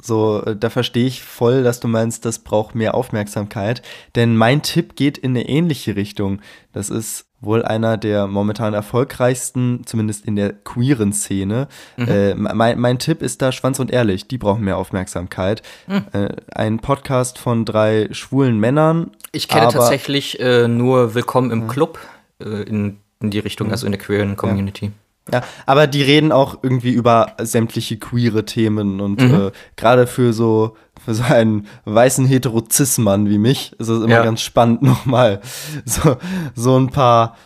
So, 0.00 0.42
äh, 0.44 0.54
da 0.54 0.68
verstehe 0.68 1.06
ich 1.06 1.22
voll, 1.22 1.62
dass 1.62 1.80
du 1.80 1.88
meinst, 1.88 2.26
das 2.26 2.40
braucht 2.40 2.74
mehr 2.74 2.94
Aufmerksamkeit. 2.94 3.80
Denn 4.14 4.36
mein 4.36 4.60
Tipp 4.60 4.96
geht 4.96 5.16
in 5.16 5.30
eine 5.30 5.48
ähnliche 5.48 5.96
Richtung. 5.96 6.40
Das 6.72 6.90
ist 6.90 7.24
wohl 7.40 7.64
einer 7.64 7.96
der 7.96 8.26
momentan 8.26 8.74
erfolgreichsten, 8.74 9.82
zumindest 9.86 10.26
in 10.26 10.36
der 10.36 10.52
queeren 10.52 11.14
Szene. 11.14 11.68
Mhm. 11.96 12.08
Äh, 12.08 12.34
mein, 12.34 12.78
mein 12.78 12.98
Tipp 12.98 13.22
ist 13.22 13.40
da 13.40 13.50
Schwanz 13.50 13.80
und 13.80 13.90
Ehrlich. 13.90 14.28
Die 14.28 14.36
brauchen 14.36 14.62
mehr 14.62 14.76
Aufmerksamkeit. 14.76 15.62
Mhm. 15.86 16.04
Äh, 16.12 16.28
ein 16.54 16.80
Podcast 16.80 17.38
von 17.38 17.64
drei 17.64 18.08
schwulen 18.10 18.60
Männern. 18.60 19.12
Ich 19.32 19.48
kenne 19.48 19.68
tatsächlich 19.68 20.38
äh, 20.38 20.68
nur 20.68 21.14
Willkommen 21.14 21.50
im 21.50 21.66
Club 21.66 21.98
äh, 22.42 22.62
in, 22.64 22.98
in 23.20 23.30
die 23.30 23.38
Richtung, 23.38 23.68
mhm. 23.68 23.72
also 23.72 23.86
in 23.86 23.92
der 23.92 24.00
queeren 24.00 24.36
Community. 24.36 24.86
Ja. 24.86 24.92
Ja, 25.32 25.42
aber 25.66 25.88
die 25.88 26.02
reden 26.02 26.30
auch 26.30 26.58
irgendwie 26.62 26.92
über 26.92 27.34
sämtliche 27.38 27.98
queere 27.98 28.44
Themen 28.44 29.00
und 29.00 29.20
mhm. 29.20 29.34
äh, 29.34 29.52
gerade 29.74 30.06
für 30.06 30.32
so 30.32 30.76
für 31.04 31.14
so 31.14 31.24
einen 31.24 31.66
weißen 31.84 32.26
Heterozismann 32.26 33.28
wie 33.28 33.38
mich 33.38 33.72
ist 33.78 33.88
es 33.88 34.04
immer 34.04 34.16
ja. 34.16 34.22
ganz 34.22 34.40
spannend 34.40 34.82
nochmal 34.82 35.40
so 35.84 36.16
so 36.54 36.78
ein 36.78 36.90
paar 36.90 37.36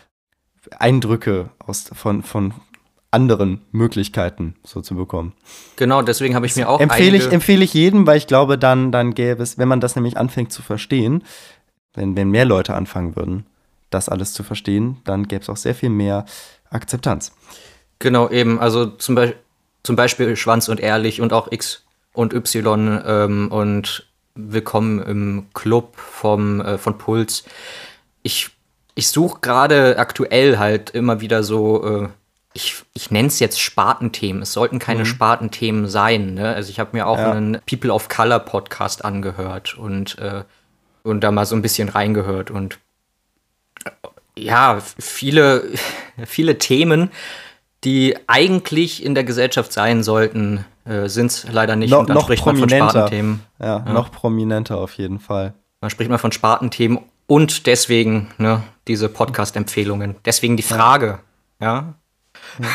Eindrücke 0.77 1.49
aus 1.57 1.89
von 1.93 2.21
von 2.21 2.53
anderen 3.09 3.61
Möglichkeiten 3.71 4.55
so 4.63 4.81
zu 4.81 4.95
bekommen. 4.95 5.33
Genau, 5.75 6.01
deswegen 6.01 6.35
habe 6.35 6.45
ich 6.45 6.55
mir 6.55 6.69
auch 6.69 6.79
empfehle 6.79 7.17
ich 7.17 7.31
empfehle 7.31 7.63
ich 7.63 7.73
jedem, 7.73 8.05
weil 8.05 8.17
ich 8.17 8.27
glaube, 8.27 8.59
dann 8.59 8.91
dann 8.91 9.15
gäbe 9.15 9.41
es, 9.41 9.57
wenn 9.57 9.67
man 9.67 9.81
das 9.81 9.95
nämlich 9.95 10.17
anfängt 10.17 10.51
zu 10.51 10.61
verstehen, 10.61 11.23
wenn 11.95 12.15
wenn 12.15 12.29
mehr 12.29 12.45
Leute 12.45 12.75
anfangen 12.75 13.15
würden, 13.15 13.47
das 13.89 14.07
alles 14.07 14.33
zu 14.33 14.43
verstehen, 14.43 14.97
dann 15.03 15.27
gäbe 15.27 15.41
es 15.41 15.49
auch 15.49 15.57
sehr 15.57 15.73
viel 15.73 15.89
mehr 15.89 16.25
Akzeptanz. 16.69 17.33
Genau, 18.01 18.29
eben. 18.29 18.59
Also 18.59 18.87
zum, 18.87 19.15
Be 19.15 19.35
zum 19.83 19.95
Beispiel 19.95 20.35
Schwanz 20.35 20.67
und 20.69 20.79
Ehrlich 20.79 21.21
und 21.21 21.33
auch 21.33 21.51
X 21.51 21.85
und 22.13 22.33
Y 22.33 23.01
ähm, 23.05 23.51
und 23.51 24.07
Willkommen 24.33 25.03
im 25.03 25.47
Club 25.53 25.97
vom, 25.97 26.61
äh, 26.61 26.77
von 26.77 26.97
Puls. 26.97 27.43
Ich, 28.23 28.49
ich 28.95 29.09
suche 29.09 29.39
gerade 29.41 29.99
aktuell 29.99 30.57
halt 30.57 30.89
immer 30.91 31.19
wieder 31.19 31.43
so, 31.43 32.05
äh, 32.05 32.09
ich, 32.53 32.81
ich 32.93 33.11
nenne 33.11 33.27
es 33.27 33.39
jetzt 33.39 33.59
Spartenthemen. 33.59 34.41
Es 34.41 34.53
sollten 34.53 34.79
keine 34.79 35.01
mhm. 35.01 35.05
Spartenthemen 35.05 35.87
sein. 35.87 36.33
Ne? 36.35 36.55
Also 36.55 36.69
ich 36.69 36.79
habe 36.79 36.91
mir 36.93 37.07
auch 37.07 37.19
ja. 37.19 37.31
einen 37.31 37.59
People 37.69 37.91
of 37.91 38.07
Color 38.07 38.39
Podcast 38.39 39.03
angehört 39.03 39.77
und, 39.77 40.17
äh, 40.17 40.43
und 41.03 41.21
da 41.21 41.31
mal 41.31 41.45
so 41.45 41.55
ein 41.55 41.61
bisschen 41.61 41.89
reingehört. 41.89 42.51
Und 42.51 42.79
äh, 43.83 43.91
ja, 44.37 44.81
viele, 44.97 45.69
viele 46.25 46.57
Themen, 46.57 47.11
die 47.83 48.15
eigentlich 48.27 49.03
in 49.03 49.15
der 49.15 49.23
Gesellschaft 49.23 49.73
sein 49.73 50.03
sollten, 50.03 50.65
äh, 50.85 51.07
sind 51.07 51.27
es 51.27 51.51
leider 51.51 51.75
nicht. 51.75 51.91
No, 51.91 51.99
und 51.99 52.09
dann 52.09 52.15
noch 52.15 52.23
spricht 52.23 52.43
prominenter. 52.43 52.77
man 52.77 52.89
von 52.89 52.91
Spartenthemen. 52.91 53.39
Ja, 53.59 53.83
ja, 53.85 53.93
noch 53.93 54.11
prominenter 54.11 54.77
auf 54.77 54.93
jeden 54.93 55.19
Fall. 55.19 55.53
Man 55.81 55.89
spricht 55.89 56.09
mal 56.09 56.17
von 56.17 56.31
Spartenthemen 56.31 56.99
und 57.27 57.65
deswegen 57.65 58.31
ne, 58.37 58.63
diese 58.87 59.09
Podcast-Empfehlungen. 59.09 60.15
Deswegen 60.25 60.57
die 60.57 60.63
Frage, 60.63 61.19
ja. 61.59 61.95
ja. 62.59 62.69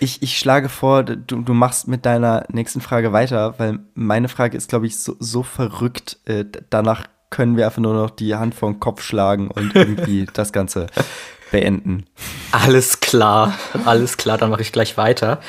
Ich, 0.00 0.22
ich 0.22 0.38
schlage 0.38 0.68
vor, 0.68 1.02
du, 1.02 1.16
du 1.16 1.54
machst 1.54 1.88
mit 1.88 2.06
deiner 2.06 2.44
nächsten 2.52 2.80
Frage 2.80 3.12
weiter, 3.12 3.54
weil 3.58 3.80
meine 3.94 4.28
Frage 4.28 4.56
ist, 4.56 4.68
glaube 4.68 4.86
ich, 4.86 4.96
so, 4.98 5.16
so 5.18 5.42
verrückt. 5.42 6.18
Äh, 6.24 6.44
danach 6.70 7.06
können 7.30 7.56
wir 7.56 7.66
einfach 7.66 7.82
nur 7.82 7.94
noch 7.94 8.10
die 8.10 8.34
Hand 8.36 8.54
vor 8.54 8.70
den 8.70 8.78
Kopf 8.80 9.02
schlagen 9.02 9.50
und 9.50 9.74
irgendwie 9.74 10.26
das 10.32 10.52
Ganze 10.52 10.86
beenden. 11.50 12.06
Alles 12.52 13.00
klar, 13.00 13.58
alles 13.84 14.16
klar, 14.16 14.38
dann 14.38 14.50
mache 14.50 14.62
ich 14.62 14.72
gleich 14.72 14.96
weiter. 14.96 15.40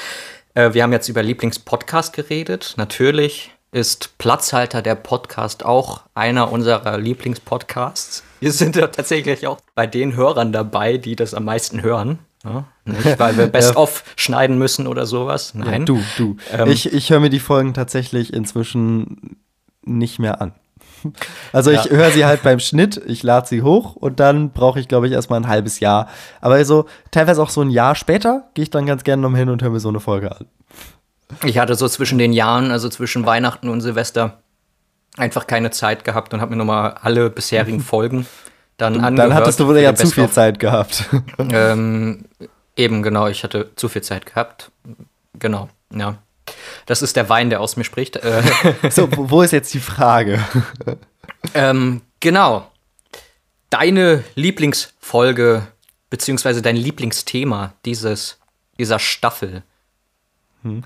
Äh, 0.53 0.73
wir 0.73 0.83
haben 0.83 0.91
jetzt 0.91 1.09
über 1.09 1.23
Lieblingspodcast 1.23 2.13
geredet. 2.13 2.73
Natürlich 2.77 3.51
ist 3.71 4.17
Platzhalter 4.17 4.81
der 4.81 4.95
Podcast 4.95 5.63
auch 5.63 6.01
einer 6.15 6.51
unserer 6.51 6.97
Lieblingspodcasts. 6.97 8.23
Wir 8.39 8.51
sind 8.51 8.75
ja 8.75 8.87
tatsächlich 8.87 9.45
auch 9.47 9.59
bei 9.75 9.85
den 9.85 10.15
Hörern 10.15 10.51
dabei, 10.51 10.97
die 10.97 11.15
das 11.15 11.33
am 11.33 11.45
meisten 11.45 11.81
hören. 11.81 12.19
Ja, 12.43 12.65
nicht, 12.85 13.19
weil 13.19 13.37
wir 13.37 13.47
Best-of 13.51 14.03
ja. 14.05 14.13
schneiden 14.15 14.57
müssen 14.57 14.87
oder 14.87 15.05
sowas. 15.05 15.53
Nein. 15.53 15.81
Ja, 15.81 15.85
du, 15.85 16.01
du. 16.17 16.37
Ähm, 16.51 16.69
ich 16.69 16.91
ich 16.93 17.09
höre 17.09 17.19
mir 17.19 17.29
die 17.29 17.39
Folgen 17.39 17.73
tatsächlich 17.73 18.33
inzwischen 18.33 19.37
nicht 19.83 20.19
mehr 20.19 20.41
an. 20.41 20.53
Also 21.51 21.71
ich 21.71 21.85
ja. 21.85 21.91
höre 21.91 22.11
sie 22.11 22.25
halt 22.25 22.43
beim 22.43 22.59
Schnitt, 22.59 23.01
ich 23.07 23.23
lade 23.23 23.47
sie 23.47 23.63
hoch 23.63 23.95
und 23.95 24.19
dann 24.19 24.51
brauche 24.51 24.79
ich, 24.79 24.87
glaube 24.87 25.07
ich, 25.07 25.13
erstmal 25.13 25.39
ein 25.39 25.47
halbes 25.47 25.79
Jahr. 25.79 26.07
Aber 26.41 26.63
so 26.63 26.85
teilweise 27.11 27.41
auch 27.41 27.49
so 27.49 27.61
ein 27.61 27.69
Jahr 27.69 27.95
später 27.95 28.49
gehe 28.53 28.63
ich 28.63 28.69
dann 28.69 28.85
ganz 28.85 29.03
gerne 29.03 29.21
nochmal 29.21 29.39
hin 29.39 29.49
und 29.49 29.63
höre 29.63 29.71
mir 29.71 29.79
so 29.79 29.89
eine 29.89 29.99
Folge 29.99 30.31
an. 30.31 30.45
Ich 31.43 31.57
hatte 31.57 31.75
so 31.75 31.87
zwischen 31.87 32.17
den 32.17 32.33
Jahren, 32.33 32.71
also 32.71 32.89
zwischen 32.89 33.25
Weihnachten 33.25 33.69
und 33.69 33.81
Silvester, 33.81 34.39
einfach 35.17 35.47
keine 35.47 35.71
Zeit 35.71 36.03
gehabt 36.03 36.33
und 36.33 36.41
habe 36.41 36.51
mir 36.51 36.57
nochmal 36.57 36.95
alle 37.01 37.29
bisherigen 37.29 37.79
Folgen 37.81 38.25
dann 38.77 38.93
du, 38.93 38.99
angehört. 38.99 39.31
Dann 39.31 39.37
hattest 39.37 39.59
du 39.59 39.67
wohl 39.67 39.77
ja 39.77 39.93
zu 39.93 40.07
viel 40.07 40.29
Zeit 40.29 40.59
gehabt. 40.59 41.05
Ähm, 41.51 42.25
eben, 42.75 43.03
genau, 43.03 43.27
ich 43.27 43.43
hatte 43.43 43.71
zu 43.75 43.89
viel 43.89 44.01
Zeit 44.01 44.25
gehabt. 44.25 44.71
Genau, 45.37 45.69
ja. 45.93 46.17
Das 46.85 47.01
ist 47.01 47.15
der 47.15 47.29
Wein, 47.29 47.49
der 47.49 47.61
aus 47.61 47.77
mir 47.77 47.83
spricht. 47.83 48.17
Äh, 48.17 48.43
so, 48.89 49.09
wo 49.11 49.41
ist 49.41 49.51
jetzt 49.51 49.73
die 49.73 49.79
Frage? 49.79 50.43
ähm, 51.53 52.01
genau. 52.19 52.69
Deine 53.69 54.23
Lieblingsfolge, 54.35 55.67
beziehungsweise 56.09 56.61
dein 56.61 56.75
Lieblingsthema 56.75 57.73
dieses, 57.85 58.39
dieser 58.79 58.99
Staffel. 58.99 59.63
Hm. 60.63 60.83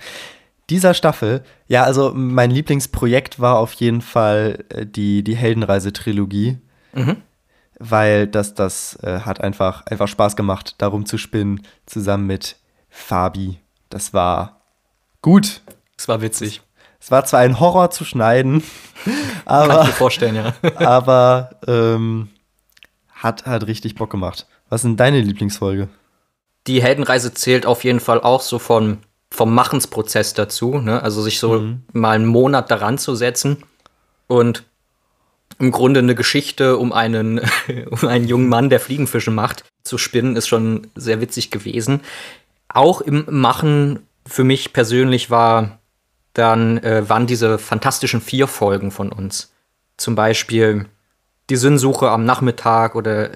Dieser 0.69 0.93
Staffel, 0.93 1.43
ja, 1.67 1.83
also 1.83 2.11
mein 2.13 2.49
Lieblingsprojekt 2.51 3.39
war 3.39 3.57
auf 3.57 3.73
jeden 3.73 4.01
Fall 4.01 4.65
äh, 4.69 4.85
die, 4.85 5.23
die 5.23 5.35
Heldenreise-Trilogie. 5.35 6.57
Mhm 6.93 7.17
weil 7.79 8.27
das, 8.27 8.53
das 8.53 8.95
äh, 9.03 9.21
hat 9.21 9.41
einfach, 9.41 9.85
einfach 9.87 10.07
Spaß 10.07 10.35
gemacht, 10.35 10.75
darum 10.77 11.05
zu 11.05 11.17
spinnen, 11.17 11.61
zusammen 11.85 12.27
mit 12.27 12.57
Fabi. 12.89 13.59
Das 13.89 14.13
war 14.13 14.61
gut. 15.23 15.61
Das 15.97 16.07
war 16.07 16.21
witzig. 16.21 16.61
Es 16.99 17.09
war 17.09 17.25
zwar 17.25 17.39
ein 17.39 17.59
Horror 17.59 17.89
zu 17.89 18.05
schneiden, 18.05 18.63
Kann 19.03 19.13
ich 19.13 19.47
aber, 19.47 19.83
mir 19.85 19.91
vorstellen, 19.91 20.35
ja. 20.35 20.53
aber 20.75 21.55
ähm, 21.67 22.29
hat, 23.11 23.45
hat 23.45 23.67
richtig 23.67 23.95
Bock 23.95 24.09
gemacht. 24.09 24.47
Was 24.69 24.81
ist 24.81 24.85
denn 24.85 24.97
deine 24.97 25.19
Lieblingsfolge? 25.19 25.89
Die 26.67 26.81
Heldenreise 26.81 27.33
zählt 27.33 27.65
auf 27.65 27.83
jeden 27.83 27.99
Fall 27.99 28.21
auch 28.21 28.41
so 28.41 28.59
von, 28.59 28.99
vom 29.29 29.53
Machensprozess 29.53 30.33
dazu. 30.33 30.77
Ne? 30.77 31.01
Also 31.01 31.21
sich 31.21 31.39
so 31.39 31.75
mal 31.91 32.11
einen 32.11 32.25
Monat 32.25 32.71
daran 32.71 32.97
zu 32.97 33.15
setzen 33.15 33.57
und 34.27 34.63
im 35.59 35.71
Grunde 35.71 35.99
eine 35.99 36.15
Geschichte 36.15 36.77
um 36.77 36.93
einen, 36.93 37.41
um 37.89 38.07
einen 38.07 38.27
jungen 38.27 38.47
Mann, 38.47 38.69
der 38.69 38.79
Fliegenfische 38.79 39.31
macht, 39.31 39.65
zu 39.83 39.97
spinnen, 39.97 40.35
ist 40.35 40.47
schon 40.47 40.87
sehr 40.95 41.19
witzig 41.19 41.51
gewesen. 41.51 42.01
Auch 42.69 43.01
im 43.01 43.25
Machen 43.29 44.07
für 44.25 44.43
mich 44.43 44.73
persönlich 44.73 45.29
war 45.29 45.79
dann 46.33 46.79
äh, 46.79 47.07
waren 47.07 47.27
diese 47.27 47.59
fantastischen 47.59 48.19
vier 48.19 48.47
Folgen 48.47 48.91
von 48.91 49.11
uns. 49.11 49.53
Zum 49.97 50.15
Beispiel 50.15 50.87
die 51.49 51.55
Sinnsuche 51.55 52.09
am 52.09 52.25
Nachmittag 52.25 52.95
oder 52.95 53.29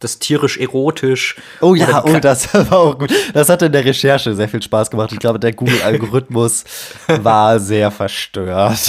das 0.00 0.18
tierisch 0.18 0.58
erotisch. 0.58 1.36
Oh 1.60 1.74
ja, 1.74 2.04
oh, 2.04 2.18
das 2.18 2.52
war 2.52 2.72
auch 2.72 2.98
gut. 2.98 3.10
Das 3.32 3.48
hat 3.48 3.62
in 3.62 3.72
der 3.72 3.84
Recherche 3.84 4.34
sehr 4.34 4.48
viel 4.48 4.62
Spaß 4.62 4.90
gemacht. 4.90 5.12
Ich 5.12 5.18
glaube, 5.18 5.38
der 5.38 5.52
Google-Algorithmus 5.52 6.64
war 7.08 7.58
sehr 7.58 7.90
verstört. 7.90 8.80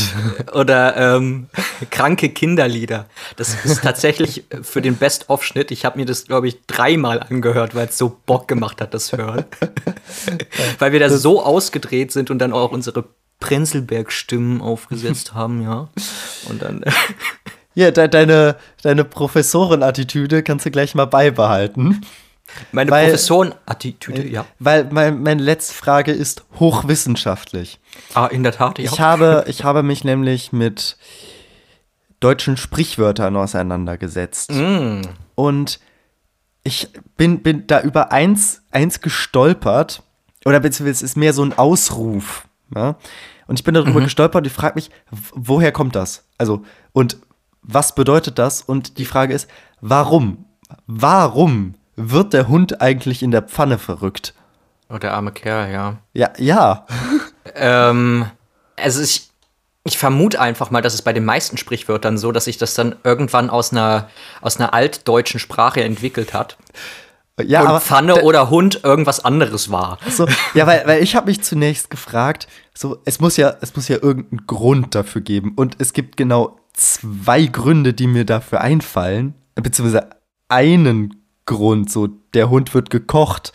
Oder 0.54 1.16
ähm, 1.16 1.48
kranke 1.90 2.30
Kinderlieder. 2.30 3.06
Das 3.38 3.56
ist 3.64 3.84
tatsächlich 3.84 4.44
für 4.62 4.82
den 4.82 4.98
Best-of-Schnitt. 4.98 5.72
Ich 5.72 5.86
habe 5.86 6.00
mir 6.00 6.06
das, 6.06 6.26
glaube 6.26 6.48
ich, 6.48 6.66
dreimal 6.68 7.22
angehört, 7.22 7.76
weil 7.76 7.88
es 7.88 7.98
so 7.98 8.18
Bock 8.26 8.48
gemacht 8.48 8.82
hat, 8.82 8.94
das 8.94 9.14
Hören. 9.14 9.46
weil 10.80 10.92
wir 10.92 11.00
da 11.00 11.10
so 11.10 11.42
ausgedreht 11.42 12.12
sind 12.12 12.30
und 12.30 12.40
dann 12.40 12.52
auch 12.52 12.72
unsere 12.72 13.06
Prenzelberg-Stimmen 13.40 14.62
aufgesetzt 14.62 15.34
haben, 15.34 15.62
ja. 15.62 15.90
Und 16.50 16.62
dann. 16.62 16.84
Ja, 17.76 17.92
de 17.92 18.08
deine, 18.08 18.56
deine 18.82 19.04
Professorenattitüde 19.04 20.44
kannst 20.44 20.66
du 20.66 20.72
gleich 20.72 20.96
mal 20.96 21.06
beibehalten. 21.06 22.02
Meine 22.72 22.90
Weil- 22.90 23.06
Professorenattitüde, 23.06 24.28
ja. 24.28 24.46
Weil 24.60 24.86
mein, 24.92 25.22
meine 25.22 25.44
letzte 25.44 25.74
Frage 25.74 26.12
ist 26.12 26.46
hochwissenschaftlich. 26.60 27.80
Ah, 28.14 28.28
in 28.28 28.44
der 28.44 28.54
Tat, 28.54 28.80
ja. 28.80 28.86
Ich, 28.86 29.00
habe, 29.00 29.46
ich 29.48 29.64
habe 29.64 29.84
mich 29.84 30.04
nämlich 30.04 30.54
mit 30.54 30.98
deutschen 32.20 32.56
Sprichwörtern 32.56 33.36
auseinandergesetzt. 33.36 34.52
Mm. 34.52 35.02
Und 35.36 35.80
ich 36.64 36.88
bin, 37.18 37.44
bin 37.44 37.68
da 37.68 37.82
über 37.82 38.12
eins, 38.12 38.64
eins 38.72 39.02
gestolpert. 39.02 40.02
Oder 40.46 40.60
beziehungsweise 40.60 41.04
es 41.06 41.12
ist 41.12 41.18
mehr 41.18 41.34
so 41.34 41.44
ein 41.44 41.58
Ausruf. 41.58 42.48
Ja? 42.74 42.96
Und 43.48 43.60
ich 43.60 43.64
bin 43.64 43.74
darüber 43.74 44.02
gestolpert 44.02 44.42
und 44.44 44.48
ich 44.48 44.54
frage 44.54 44.76
mich, 44.76 44.90
woher 45.34 45.72
kommt 45.72 45.96
das? 45.96 46.26
Also, 46.38 46.64
und 46.94 47.18
was 47.68 47.96
bedeutet 47.96 48.40
das? 48.40 48.62
Und 48.62 48.98
die 48.98 49.06
Frage 49.06 49.34
ist, 49.34 49.50
warum? 49.82 50.46
Warum 50.88 51.76
wird 51.96 52.34
der 52.34 52.48
Hund 52.48 52.82
eigentlich 52.82 53.24
in 53.24 53.32
der 53.32 53.42
Pfanne 53.42 53.78
verrückt? 53.78 54.34
Oh, 54.90 54.98
der 54.98 55.14
arme 55.14 55.32
Kerl, 55.32 55.72
ja. 55.72 55.98
Ja, 56.14 56.32
ja. 56.38 56.86
Ähm, 57.56 58.26
also 58.76 59.02
ich, 59.02 59.30
ich 59.84 59.98
vermute 59.98 60.40
einfach 60.40 60.70
mal, 60.72 60.82
dass 60.82 60.94
es 60.94 61.02
bei 61.02 61.14
den 61.14 61.26
meisten 61.26 61.58
Sprichwörtern 61.58 62.18
so, 62.18 62.32
dass 62.32 62.46
sich 62.46 62.58
das 62.58 62.76
dann 62.76 62.96
irgendwann 63.04 63.50
aus 63.50 63.72
einer, 63.72 64.10
aus 64.42 64.58
einer 64.58 64.74
altdeutschen 64.74 65.40
Sprache 65.40 65.84
entwickelt 65.84 66.34
hat. 66.34 66.58
ja 67.42 67.62
und 67.62 67.68
aber 67.68 67.82
Pfanne 67.82 68.22
oder 68.22 68.50
Hund 68.50 68.82
irgendwas 68.84 69.24
anderes 69.26 69.72
war. 69.72 69.98
So, 70.08 70.28
ja, 70.54 70.68
weil, 70.68 70.86
weil 70.86 71.02
ich 71.02 71.16
habe 71.16 71.28
mich 71.28 71.42
zunächst 71.42 71.90
gefragt, 71.90 72.48
so, 72.76 73.02
es 73.06 73.20
muss 73.20 73.38
ja, 73.38 73.56
es 73.62 73.76
muss 73.76 73.88
ja 73.88 73.98
irgendeinen 74.02 74.46
Grund 74.46 74.94
dafür 74.94 75.22
geben. 75.22 75.54
Und 75.56 75.78
es 75.80 75.94
gibt 75.94 76.18
genau 76.18 76.60
zwei 76.76 77.46
Gründe, 77.46 77.94
die 77.94 78.08
mir 78.08 78.26
dafür 78.26 78.62
einfallen, 78.62 79.34
beziehungsweise 79.56 80.10
einen 80.50 81.16
Grund, 81.46 81.92
so, 81.92 82.08
der 82.34 82.50
Hund 82.50 82.74
wird 82.74 82.90
gekocht. 82.90 83.54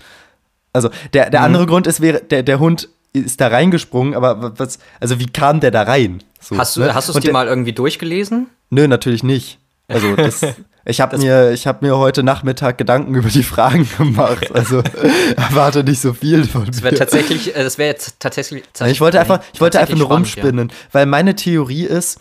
Also, 0.73 0.91
der, 1.13 1.27
Mhm. 1.27 1.31
der 1.33 1.43
andere 1.43 1.67
Grund 1.67 1.87
ist, 1.87 2.01
wäre, 2.01 2.21
der, 2.23 2.43
der 2.43 2.59
Hund 2.61 2.89
ist 3.13 3.41
da 3.41 3.49
reingesprungen, 3.49 4.15
aber 4.15 4.59
was, 4.59 4.79
also 5.01 5.19
wie 5.19 5.27
kam 5.27 5.59
der 5.61 5.73
da 5.73 5.83
rein? 5.83 6.23
So, 6.41 6.57
Hast 6.57 6.77
du 6.77 6.81
ne? 6.81 6.95
hast 6.95 7.09
du 7.09 7.13
es 7.13 7.21
dir 7.21 7.33
mal 7.33 7.49
irgendwie 7.49 7.73
durchgelesen? 7.73 8.47
Nö, 8.71 8.87
natürlich 8.87 9.25
nicht. 9.25 9.59
Also 9.89 10.15
das, 10.15 10.43
ich 10.85 11.01
habe 11.01 11.19
mir, 11.19 11.51
ich 11.51 11.67
habe 11.67 11.85
mir 11.85 11.99
heute 11.99 12.23
Nachmittag 12.23 12.79
Gedanken 12.79 13.17
über 13.17 13.29
die 13.29 13.43
Fragen 13.43 13.89
gemacht. 13.99 14.55
Also 14.55 14.83
erwarte 15.37 15.83
nicht 15.83 16.01
so 16.01 16.13
viel 16.15 16.45
von 16.47 16.67
Das 16.67 16.83
wäre 16.83 16.93
mir. 16.93 16.99
tatsächlich, 16.99 17.57
äh, 17.57 17.65
das 17.65 17.77
wäre 17.79 17.91
jetzt 17.91 18.21
tatsächlich. 18.21 18.63
Ich 18.87 19.01
wollte 19.01 19.19
einfach, 19.19 19.41
ich 19.53 19.61
wollte 19.61 19.81
einfach 19.81 19.97
nur 19.97 20.07
spannend, 20.07 20.37
ja. 20.37 20.43
rumspinnen, 20.45 20.73
weil 20.93 21.07
meine 21.07 21.35
Theorie 21.35 21.85
ist, 21.87 22.21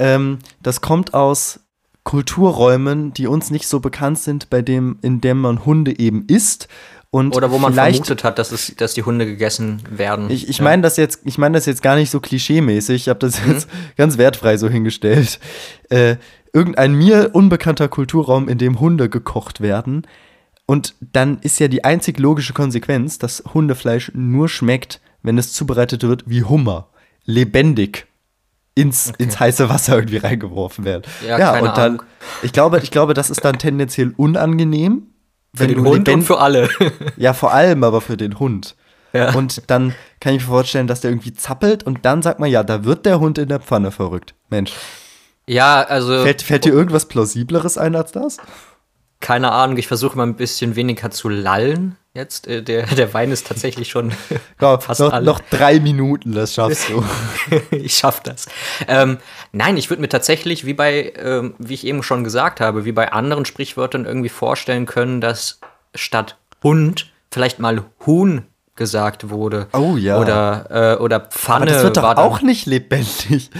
ähm, 0.00 0.38
das 0.62 0.80
kommt 0.80 1.14
aus 1.14 1.60
Kulturräumen, 2.02 3.12
die 3.14 3.26
uns 3.28 3.50
nicht 3.50 3.68
so 3.68 3.78
bekannt 3.80 4.18
sind, 4.18 4.50
bei 4.50 4.62
dem, 4.62 4.98
in 5.02 5.20
dem 5.20 5.40
man 5.40 5.64
Hunde 5.64 5.96
eben 5.98 6.24
isst. 6.26 6.66
Und 7.12 7.34
Oder 7.36 7.50
wo 7.50 7.58
man 7.58 7.72
vielleicht, 7.72 7.96
vermutet 8.06 8.22
hat, 8.24 8.38
dass, 8.38 8.52
es, 8.52 8.74
dass 8.76 8.94
die 8.94 9.02
Hunde 9.02 9.26
gegessen 9.26 9.82
werden. 9.90 10.30
ich, 10.30 10.48
ich 10.48 10.58
Ja. 10.58 10.64
meine 10.64 10.82
das 10.82 10.96
jetzt, 10.96 11.20
ich 11.24 11.38
meine 11.38 11.54
das 11.56 11.66
jetzt 11.66 11.82
gar 11.82 11.96
nicht 11.96 12.10
so 12.10 12.20
klischeemäßig. 12.20 13.02
Ich 13.02 13.08
habe 13.08 13.18
das 13.18 13.44
Mhm. 13.44 13.52
jetzt 13.52 13.68
ganz 13.96 14.16
wertfrei 14.18 14.56
so 14.56 14.68
hingestellt. 14.68 15.40
Äh, 15.88 16.16
irgendein 16.52 16.94
mir 16.94 17.30
unbekannter 17.32 17.88
Kulturraum, 17.88 18.48
in 18.48 18.58
dem 18.58 18.78
Hunde 18.80 19.08
gekocht 19.08 19.60
werden. 19.60 20.06
Und 20.66 20.94
dann 21.00 21.38
ist 21.40 21.58
ja 21.58 21.66
die 21.66 21.82
einzig 21.84 22.18
logische 22.20 22.52
Konsequenz, 22.52 23.18
dass 23.18 23.42
Hundefleisch 23.54 24.12
nur 24.14 24.48
schmeckt, 24.48 25.00
wenn 25.22 25.36
es 25.36 25.52
zubereitet 25.52 26.04
wird 26.04 26.24
wie 26.26 26.44
Hummer. 26.44 26.88
Lebendig. 27.24 28.06
Ins, 28.74 29.12
ins 29.18 29.38
heiße 29.38 29.68
Wasser 29.68 29.96
irgendwie 29.96 30.18
reingeworfen 30.18 30.84
werden. 30.84 31.02
Ja, 31.26 31.38
keine 31.38 31.68
und 31.68 31.76
dann, 31.76 31.92
Ahnung. 31.94 32.02
ich 32.42 32.52
glaube, 32.52 32.78
ich 32.82 32.90
glaube, 32.90 33.14
das 33.14 33.28
ist 33.28 33.44
dann 33.44 33.58
tendenziell 33.58 34.14
unangenehm. 34.16 35.08
für 35.54 35.66
den 35.66 35.84
Hund 35.84 36.08
und 36.08 36.22
für 36.22 36.38
alle. 36.38 36.68
ja, 37.16 37.32
vor 37.32 37.52
allem 37.52 37.82
aber 37.84 38.00
für 38.00 38.16
den 38.16 38.38
Hund. 38.38 38.76
Ja. 39.12 39.34
Und 39.34 39.68
dann 39.68 39.94
kann 40.20 40.34
ich 40.34 40.42
mir 40.42 40.48
vorstellen, 40.48 40.86
dass 40.86 41.00
der 41.00 41.10
irgendwie 41.10 41.34
zappelt 41.34 41.82
und 41.82 42.04
dann 42.04 42.22
sagt 42.22 42.38
man, 42.38 42.48
ja, 42.48 42.62
da 42.62 42.84
wird 42.84 43.06
der 43.06 43.18
Hund 43.18 43.38
in 43.38 43.48
der 43.48 43.58
Pfanne 43.58 43.90
verrückt. 43.90 44.34
Mensch, 44.50 44.72
ja, 45.48 45.82
also 45.82 46.22
fällt, 46.22 46.42
fällt 46.42 46.64
dir 46.64 46.72
irgendwas 46.72 47.06
Plausibleres 47.06 47.76
ein 47.76 47.96
als 47.96 48.12
das? 48.12 48.36
keine 49.20 49.52
Ahnung. 49.52 49.76
Ich 49.76 49.86
versuche 49.86 50.16
mal 50.16 50.26
ein 50.26 50.36
bisschen 50.36 50.76
weniger 50.76 51.10
zu 51.10 51.28
lallen. 51.28 51.96
Jetzt 52.12 52.48
äh, 52.48 52.62
der 52.62 52.86
der 52.86 53.14
Wein 53.14 53.30
ist 53.30 53.46
tatsächlich 53.46 53.88
schon 53.88 54.12
Glaub, 54.58 54.82
fast 54.82 55.00
noch, 55.00 55.12
alle. 55.12 55.24
noch 55.24 55.40
drei 55.40 55.78
Minuten, 55.78 56.32
das 56.32 56.54
schaffst 56.54 56.88
du. 56.88 57.04
ich 57.70 57.96
schaff 57.96 58.20
das. 58.20 58.46
Ähm, 58.88 59.18
nein, 59.52 59.76
ich 59.76 59.90
würde 59.90 60.00
mir 60.00 60.08
tatsächlich, 60.08 60.66
wie 60.66 60.74
bei, 60.74 61.12
ähm, 61.16 61.54
wie 61.58 61.74
ich 61.74 61.86
eben 61.86 62.02
schon 62.02 62.24
gesagt 62.24 62.60
habe, 62.60 62.84
wie 62.84 62.92
bei 62.92 63.12
anderen 63.12 63.44
Sprichwörtern 63.44 64.06
irgendwie 64.06 64.28
vorstellen 64.28 64.86
können, 64.86 65.20
dass 65.20 65.60
statt 65.94 66.36
Hund 66.64 67.12
vielleicht 67.30 67.60
mal 67.60 67.84
Huhn 68.04 68.44
gesagt 68.74 69.30
wurde. 69.30 69.68
Oh 69.72 69.96
ja. 69.96 70.18
Oder, 70.18 70.96
äh, 70.96 71.02
oder 71.02 71.20
Pfanne 71.20 71.66
Aber 71.66 71.72
das 71.74 71.82
wird 71.84 71.96
doch 71.96 72.02
dann, 72.02 72.16
auch 72.16 72.42
nicht 72.42 72.66
lebendig. 72.66 73.50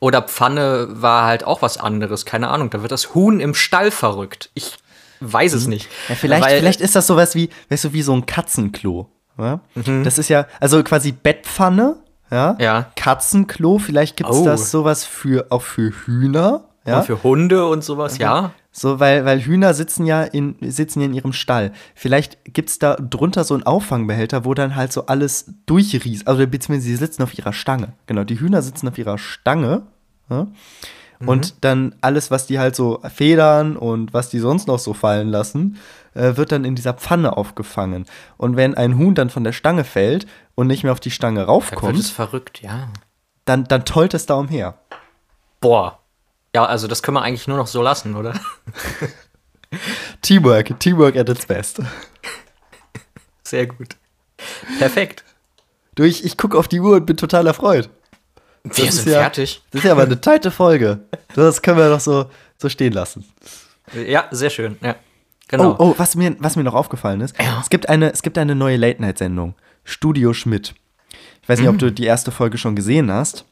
Oder 0.00 0.22
Pfanne 0.22 0.88
war 0.90 1.26
halt 1.26 1.44
auch 1.44 1.62
was 1.62 1.78
anderes. 1.78 2.26
Keine 2.26 2.48
Ahnung. 2.48 2.70
Da 2.70 2.82
wird 2.82 2.92
das 2.92 3.14
Huhn 3.14 3.40
im 3.40 3.54
Stall 3.54 3.90
verrückt. 3.90 4.50
Ich 4.54 4.78
weiß 5.20 5.52
es 5.54 5.66
nicht. 5.66 5.86
Mhm. 5.88 5.94
Ja, 6.08 6.14
vielleicht, 6.14 6.44
Weil- 6.44 6.58
vielleicht 6.58 6.80
ist 6.80 6.96
das 6.96 7.06
sowas 7.06 7.34
wie, 7.34 7.48
weißt 7.70 7.84
du, 7.84 7.92
wie 7.92 8.02
so 8.02 8.12
ein 8.14 8.26
Katzenklo. 8.26 9.08
Ja? 9.38 9.60
Das 10.04 10.18
ist 10.18 10.28
ja, 10.28 10.46
also 10.60 10.82
quasi 10.82 11.12
Bettpfanne, 11.12 11.96
ja? 12.30 12.54
Mhm. 12.54 12.60
Ja. 12.60 12.90
Katzenklo, 12.96 13.78
vielleicht 13.78 14.16
gibt 14.16 14.30
es 14.30 14.36
Oh. 14.36 14.44
das 14.44 14.70
sowas 14.70 15.04
für, 15.04 15.46
auch 15.50 15.62
für 15.62 15.90
Hühner. 16.06 16.64
Ja? 16.86 16.98
Und 17.00 17.04
für 17.06 17.22
Hunde 17.22 17.66
und 17.66 17.82
sowas, 17.84 18.18
ja. 18.18 18.52
So, 18.70 19.00
weil, 19.00 19.24
weil 19.24 19.40
Hühner 19.40 19.72
sitzen 19.74 20.04
ja 20.06 20.22
in, 20.22 20.56
sitzen 20.60 21.00
in 21.00 21.14
ihrem 21.14 21.32
Stall. 21.32 21.72
Vielleicht 21.94 22.38
gibt 22.44 22.68
es 22.68 22.78
da 22.78 22.94
drunter 22.96 23.42
so 23.44 23.54
einen 23.54 23.62
Auffangbehälter, 23.64 24.44
wo 24.44 24.52
dann 24.54 24.76
halt 24.76 24.92
so 24.92 25.06
alles 25.06 25.46
durchrieselt. 25.66 26.28
Also 26.28 26.46
beziehungsweise 26.46 26.86
sie 26.86 26.96
sitzen 26.96 27.22
auf 27.22 27.36
ihrer 27.36 27.52
Stange. 27.54 27.94
Genau, 28.06 28.22
die 28.24 28.38
Hühner 28.38 28.60
sitzen 28.62 28.86
auf 28.88 28.98
ihrer 28.98 29.16
Stange. 29.18 29.82
Ja? 30.30 30.46
Und 31.24 31.64
dann 31.64 31.94
alles, 32.00 32.30
was 32.30 32.46
die 32.46 32.58
halt 32.58 32.76
so 32.76 33.00
federn 33.12 33.76
und 33.76 34.12
was 34.12 34.28
die 34.28 34.38
sonst 34.38 34.66
noch 34.66 34.78
so 34.78 34.92
fallen 34.92 35.28
lassen, 35.28 35.78
äh, 36.14 36.36
wird 36.36 36.52
dann 36.52 36.64
in 36.64 36.74
dieser 36.74 36.94
Pfanne 36.94 37.36
aufgefangen. 37.36 38.06
Und 38.36 38.56
wenn 38.56 38.74
ein 38.74 38.98
Huhn 38.98 39.14
dann 39.14 39.30
von 39.30 39.44
der 39.44 39.52
Stange 39.52 39.84
fällt 39.84 40.26
und 40.54 40.66
nicht 40.66 40.82
mehr 40.82 40.92
auf 40.92 41.00
die 41.00 41.10
Stange 41.10 41.46
Da 41.46 41.48
wird 41.48 41.64
es 41.64 41.72
raufkommt, 41.72 42.04
verrückt, 42.06 42.62
ja. 42.62 42.88
dann, 43.44 43.64
dann 43.64 43.84
tollt 43.84 44.14
es 44.14 44.26
da 44.26 44.34
umher. 44.34 44.78
Boah. 45.60 46.00
Ja, 46.54 46.64
also 46.64 46.88
das 46.88 47.02
können 47.02 47.16
wir 47.16 47.22
eigentlich 47.22 47.48
nur 47.48 47.58
noch 47.58 47.66
so 47.66 47.82
lassen, 47.82 48.16
oder? 48.16 48.38
Teamwork, 50.22 50.78
Teamwork 50.80 51.16
at 51.16 51.28
its 51.28 51.46
best. 51.46 51.80
Sehr 53.42 53.66
gut. 53.66 53.96
Perfekt. 54.78 55.24
Du, 55.94 56.02
ich, 56.02 56.24
ich 56.24 56.36
gucke 56.36 56.58
auf 56.58 56.68
die 56.68 56.80
Uhr 56.80 56.96
und 56.96 57.06
bin 57.06 57.16
total 57.16 57.46
erfreut. 57.46 57.90
Wir 58.74 58.84
ist 58.88 58.96
sind 59.04 59.12
ja- 59.12 59.20
fertig. 59.20 59.62
Das 59.70 59.80
ist 59.80 59.84
ja 59.86 59.92
aber 59.92 60.02
eine 60.02 60.20
teite 60.20 60.50
Folge. 60.50 61.00
Das 61.34 61.60
können 61.60 61.76
wir 61.78 61.90
doch 61.90 62.00
so, 62.00 62.30
so 62.56 62.68
stehen 62.70 62.92
lassen. 62.94 63.24
Ja, 64.06 64.26
sehr 64.30 64.48
schön. 64.50 64.76
Ja. 64.80 64.96
Genau. 65.48 65.72
Oh, 65.72 65.90
oh 65.90 65.94
was, 65.98 66.16
mir, 66.16 66.34
was 66.40 66.56
mir 66.56 66.64
noch 66.64 66.74
aufgefallen 66.74 67.20
ist, 67.20 67.36
Ja. 67.40 67.60
es, 67.60 67.68
gibt 67.70 67.88
eine, 67.88 68.10
es 68.12 68.22
gibt 68.22 68.38
eine 68.38 68.54
neue 68.54 68.76
Late-Night-Sendung, 68.78 69.54
Studio 69.84 70.32
Schmidt. 70.32 70.74
Ich 71.42 71.48
weiß 71.48 71.60
nicht, 71.60 71.68
ob 71.68 71.78
du 71.78 71.92
die 71.92 72.04
erste 72.04 72.30
Folge 72.32 72.58
schon 72.58 72.74
gesehen 72.74 73.12
hast. 73.12 73.44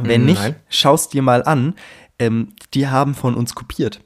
Wenn 0.00 0.22
Mm, 0.22 0.26
nicht, 0.26 0.40
nein. 0.40 0.54
schaust 0.70 1.12
dir 1.12 1.22
mal 1.22 1.42
an. 1.42 1.74
Ähm, 2.20 2.54
die 2.72 2.86
haben 2.88 3.14
von 3.14 3.34
uns 3.34 3.54
kopiert. 3.54 4.00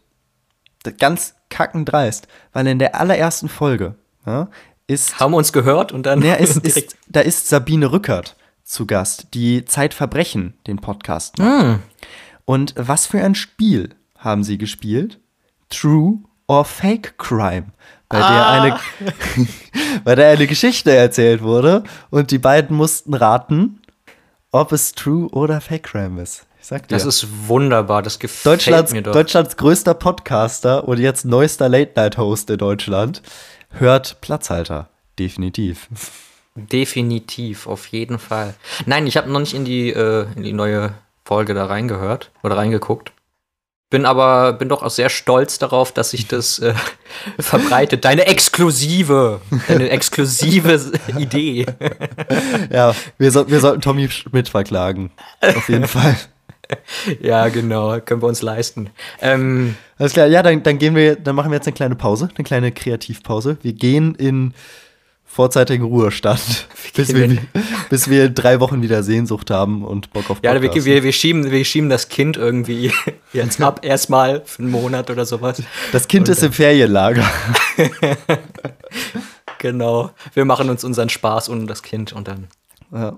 Das- 0.83 0.97
Ganz 0.97 1.35
kackendreist, 1.51 2.27
weil 2.55 2.67
in 2.67 2.79
der 2.79 2.99
allerersten 2.99 3.49
Folge 3.49 3.95
ja, 4.27 4.49
ist 4.87 5.21
Haben 5.21 5.33
wir 5.33 5.37
uns 5.37 5.53
gehört 5.53 5.93
und 5.93 6.05
dann 6.07 6.23
Ja, 6.23 6.35
ist, 6.35 6.57
ist, 6.67 6.97
da 7.09 7.21
ist 7.21 7.47
Sabine 7.49 7.93
Rückert 7.93 8.37
zu 8.65 8.87
Gast, 8.87 9.29
die 9.35 9.65
Zeitverbrechen, 9.65 10.55
den 10.67 10.79
Podcast 10.79 11.39
macht. 11.39 11.63
Hm. 11.63 11.79
Und 12.45 12.75
was 12.77 13.07
für 13.07 13.23
ein 13.23 13.35
Spiel 13.35 13.91
haben 14.19 14.45
sie 14.45 14.59
gespielt? 14.59 15.19
True 15.71 16.19
or 16.49 16.65
Fake 16.65 17.17
Crime. 17.19 17.67
Bei 18.09 18.19
der, 18.19 18.27
Ah. 18.27 18.63
eine, 18.63 18.79
bei 20.05 20.15
der 20.15 20.29
eine 20.31 20.47
Geschichte 20.47 20.95
erzählt 20.95 21.43
wurde 21.43 21.83
und 22.11 22.31
die 22.31 22.39
beiden 22.39 22.77
mussten 22.77 23.15
raten, 23.15 23.81
ob 24.51 24.73
es 24.73 24.93
True 24.93 25.29
oder 25.31 25.61
Fake 25.61 25.85
Crime 25.85 26.21
ist. 26.21 26.47
Ich 26.61 26.67
sag 26.69 26.87
dir. 26.89 26.95
Das 26.95 27.05
ist 27.07 27.27
wunderbar, 27.49 28.03
das 28.03 28.19
gefällt 28.19 28.47
Deutschlands, 28.61 28.93
mir 28.93 29.03
doch. 29.03 29.13
Deutschlands 29.13 29.57
größter 29.57 29.95
Podcaster 29.95 30.87
und 30.87 30.99
jetzt 30.99 31.25
neuester 31.25 31.69
Late-Night-Host 31.69 32.51
in 32.51 32.59
Deutschland 32.59 33.23
hört 33.71 34.21
Platzhalter. 34.21 34.89
Definitiv. 35.19 35.89
Definitiv, 36.55 37.67
auf 37.67 37.87
jeden 37.89 38.19
Fall. 38.19 38.55
Nein, 38.85 39.07
ich 39.07 39.17
habe 39.17 39.31
noch 39.31 39.41
nicht 39.41 39.55
in 39.55 39.65
die, 39.65 39.91
äh, 39.91 40.27
in 40.37 40.43
die 40.43 40.53
neue 40.53 40.95
Folge 41.25 41.55
da 41.55 41.67
reingehört 41.67 42.31
oder 42.43 42.57
reingeguckt. 42.57 43.13
Bin 43.89 44.07
aber, 44.07 44.55
bin 44.55 44.71
doch 44.71 44.83
auch 44.83 44.91
sehr 44.91 45.11
stolz 45.11 45.59
darauf, 45.59 45.93
dass 45.93 46.11
sich 46.11 46.27
das 46.27 46.59
äh, 46.59 46.75
verbreitet. 47.39 48.05
Deine 48.05 48.27
exklusive, 48.27 49.41
deine 49.69 49.91
exklusive 49.91 50.93
Idee. 51.19 51.67
Ja, 52.71 52.95
wir, 53.19 53.31
so, 53.31 53.51
wir 53.51 53.61
sollten 53.61 53.83
Tommy 53.83 54.09
Schmidt 54.09 54.49
verklagen. 54.49 55.11
Auf 55.43 55.69
jeden 55.69 55.87
Fall. 55.87 56.17
ja, 57.21 57.49
genau, 57.49 58.01
können 58.01 58.23
wir 58.23 58.29
uns 58.29 58.43
leisten. 58.43 58.91
Ähm, 59.21 59.77
Alles 59.99 60.13
klar, 60.15 60.27
ja, 60.27 60.43
dann, 60.43 60.63
dann 60.63 60.79
gehen 60.79 60.95
wir, 60.95 61.17
dann 61.17 61.35
machen 61.35 61.51
wir 61.51 61.57
jetzt 61.57 61.67
eine 61.67 61.75
kleine 61.75 61.97
Pause, 61.97 62.29
eine 62.35 62.45
kleine 62.45 62.73
Kreativpause. 62.73 63.59
Wir 63.63 63.73
gehen 63.73 64.15
in 64.15 64.55
vorzeitigen 65.33 65.85
Ruhestand, 65.85 66.69
bis 66.95 67.15
wir, 67.15 67.39
bis 67.91 68.09
wir 68.11 68.29
drei 68.29 68.61
Wochen 68.61 68.83
wieder 68.83 69.03
Sehnsucht 69.03 69.51
haben 69.51 69.83
und 69.83 70.13
Bock 70.13 70.29
auf 70.31 70.39
ja, 70.43 70.61
wir, 70.61 70.73
wir, 70.85 71.03
wir, 71.03 71.13
schieben, 71.13 71.51
wir 71.51 71.65
schieben 71.65 71.89
das 71.89 72.09
Kind 72.11 72.37
irgendwie 72.37 72.93
jetzt 73.33 73.61
ab, 73.63 73.81
erstmal 73.83 74.43
für 74.45 74.61
einen 74.63 74.71
Monat 74.71 75.11
oder 75.11 75.25
sowas. 75.25 75.63
Das 75.91 76.07
Kind 76.07 76.29
ist 76.29 76.43
im 76.43 76.53
Ferienlager. 76.53 77.25
Genau. 79.59 80.11
Wir 80.35 80.45
machen 80.45 80.69
uns 80.69 80.85
unseren 80.85 81.09
Spaß 81.09 81.49
ohne 81.49 81.67
das 81.67 81.83
Kind 81.83 82.13
und 82.13 82.29
dann 82.29 82.49
Ja. 82.93 83.17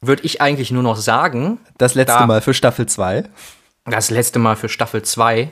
würde 0.00 0.22
ich 0.22 0.40
eigentlich 0.40 0.70
nur 0.70 0.82
noch 0.82 0.96
sagen, 0.96 1.58
Das 1.78 1.94
letzte 1.94 2.18
Da. 2.18 2.26
Mal 2.26 2.40
für 2.40 2.54
Staffel 2.54 2.86
2. 2.86 3.24
das 3.84 4.10
letzte 4.10 4.38
Mal 4.38 4.56
für 4.56 4.68
Staffel 4.68 5.02
2, 5.02 5.50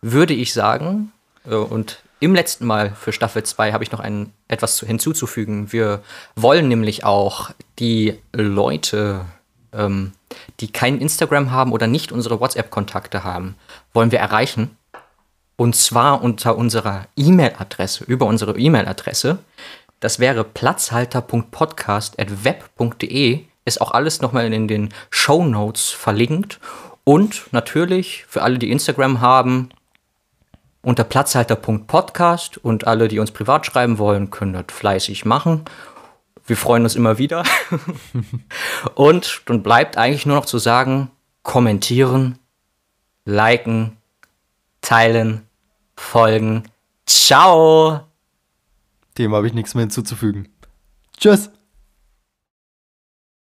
würde 0.00 0.34
ich 0.34 0.52
sagen, 0.52 1.12
äh, 1.44 1.54
und 1.54 2.02
im 2.22 2.34
letzten 2.36 2.66
Mal 2.66 2.94
für 2.94 3.12
Staffel 3.12 3.42
2 3.42 3.72
habe 3.72 3.82
ich 3.82 3.90
noch 3.90 3.98
ein, 3.98 4.32
etwas 4.46 4.76
zu, 4.76 4.86
hinzuzufügen. 4.86 5.72
Wir 5.72 6.04
wollen 6.36 6.68
nämlich 6.68 7.02
auch 7.04 7.50
die 7.80 8.16
Leute, 8.32 9.24
ähm, 9.72 10.12
die 10.60 10.70
kein 10.70 11.00
Instagram 11.00 11.50
haben 11.50 11.72
oder 11.72 11.88
nicht 11.88 12.12
unsere 12.12 12.38
WhatsApp-Kontakte 12.38 13.24
haben, 13.24 13.56
wollen 13.92 14.12
wir 14.12 14.20
erreichen. 14.20 14.76
Und 15.56 15.74
zwar 15.74 16.22
unter 16.22 16.56
unserer 16.56 17.08
E-Mail-Adresse, 17.16 18.04
über 18.04 18.26
unsere 18.26 18.56
E-Mail-Adresse. 18.56 19.38
Das 19.98 20.20
wäre 20.20 20.44
platzhalter.podcast.web.de. 20.44 23.40
Ist 23.64 23.80
auch 23.80 23.90
alles 23.90 24.20
nochmal 24.20 24.52
in 24.52 24.68
den 24.68 24.90
Show 25.10 25.44
Notes 25.44 25.90
verlinkt. 25.90 26.60
Und 27.02 27.46
natürlich 27.50 28.26
für 28.28 28.42
alle, 28.42 28.60
die 28.60 28.70
Instagram 28.70 29.20
haben, 29.20 29.70
unter 30.82 31.04
platzhalter.podcast 31.04 32.58
und 32.58 32.86
alle, 32.86 33.08
die 33.08 33.18
uns 33.18 33.30
privat 33.30 33.64
schreiben 33.66 33.98
wollen, 33.98 34.30
können 34.30 34.52
das 34.52 34.64
fleißig 34.68 35.24
machen. 35.24 35.64
Wir 36.44 36.56
freuen 36.56 36.82
uns 36.82 36.96
immer 36.96 37.18
wieder. 37.18 37.44
und 38.94 39.42
dann 39.46 39.62
bleibt 39.62 39.96
eigentlich 39.96 40.26
nur 40.26 40.36
noch 40.36 40.46
zu 40.46 40.58
sagen, 40.58 41.10
kommentieren, 41.42 42.38
liken, 43.24 43.96
teilen, 44.80 45.46
folgen. 45.96 46.64
Ciao! 47.06 48.00
Dem 49.18 49.34
habe 49.34 49.46
ich 49.46 49.54
nichts 49.54 49.74
mehr 49.74 49.82
hinzuzufügen. 49.82 50.48
Tschüss. 51.16 51.51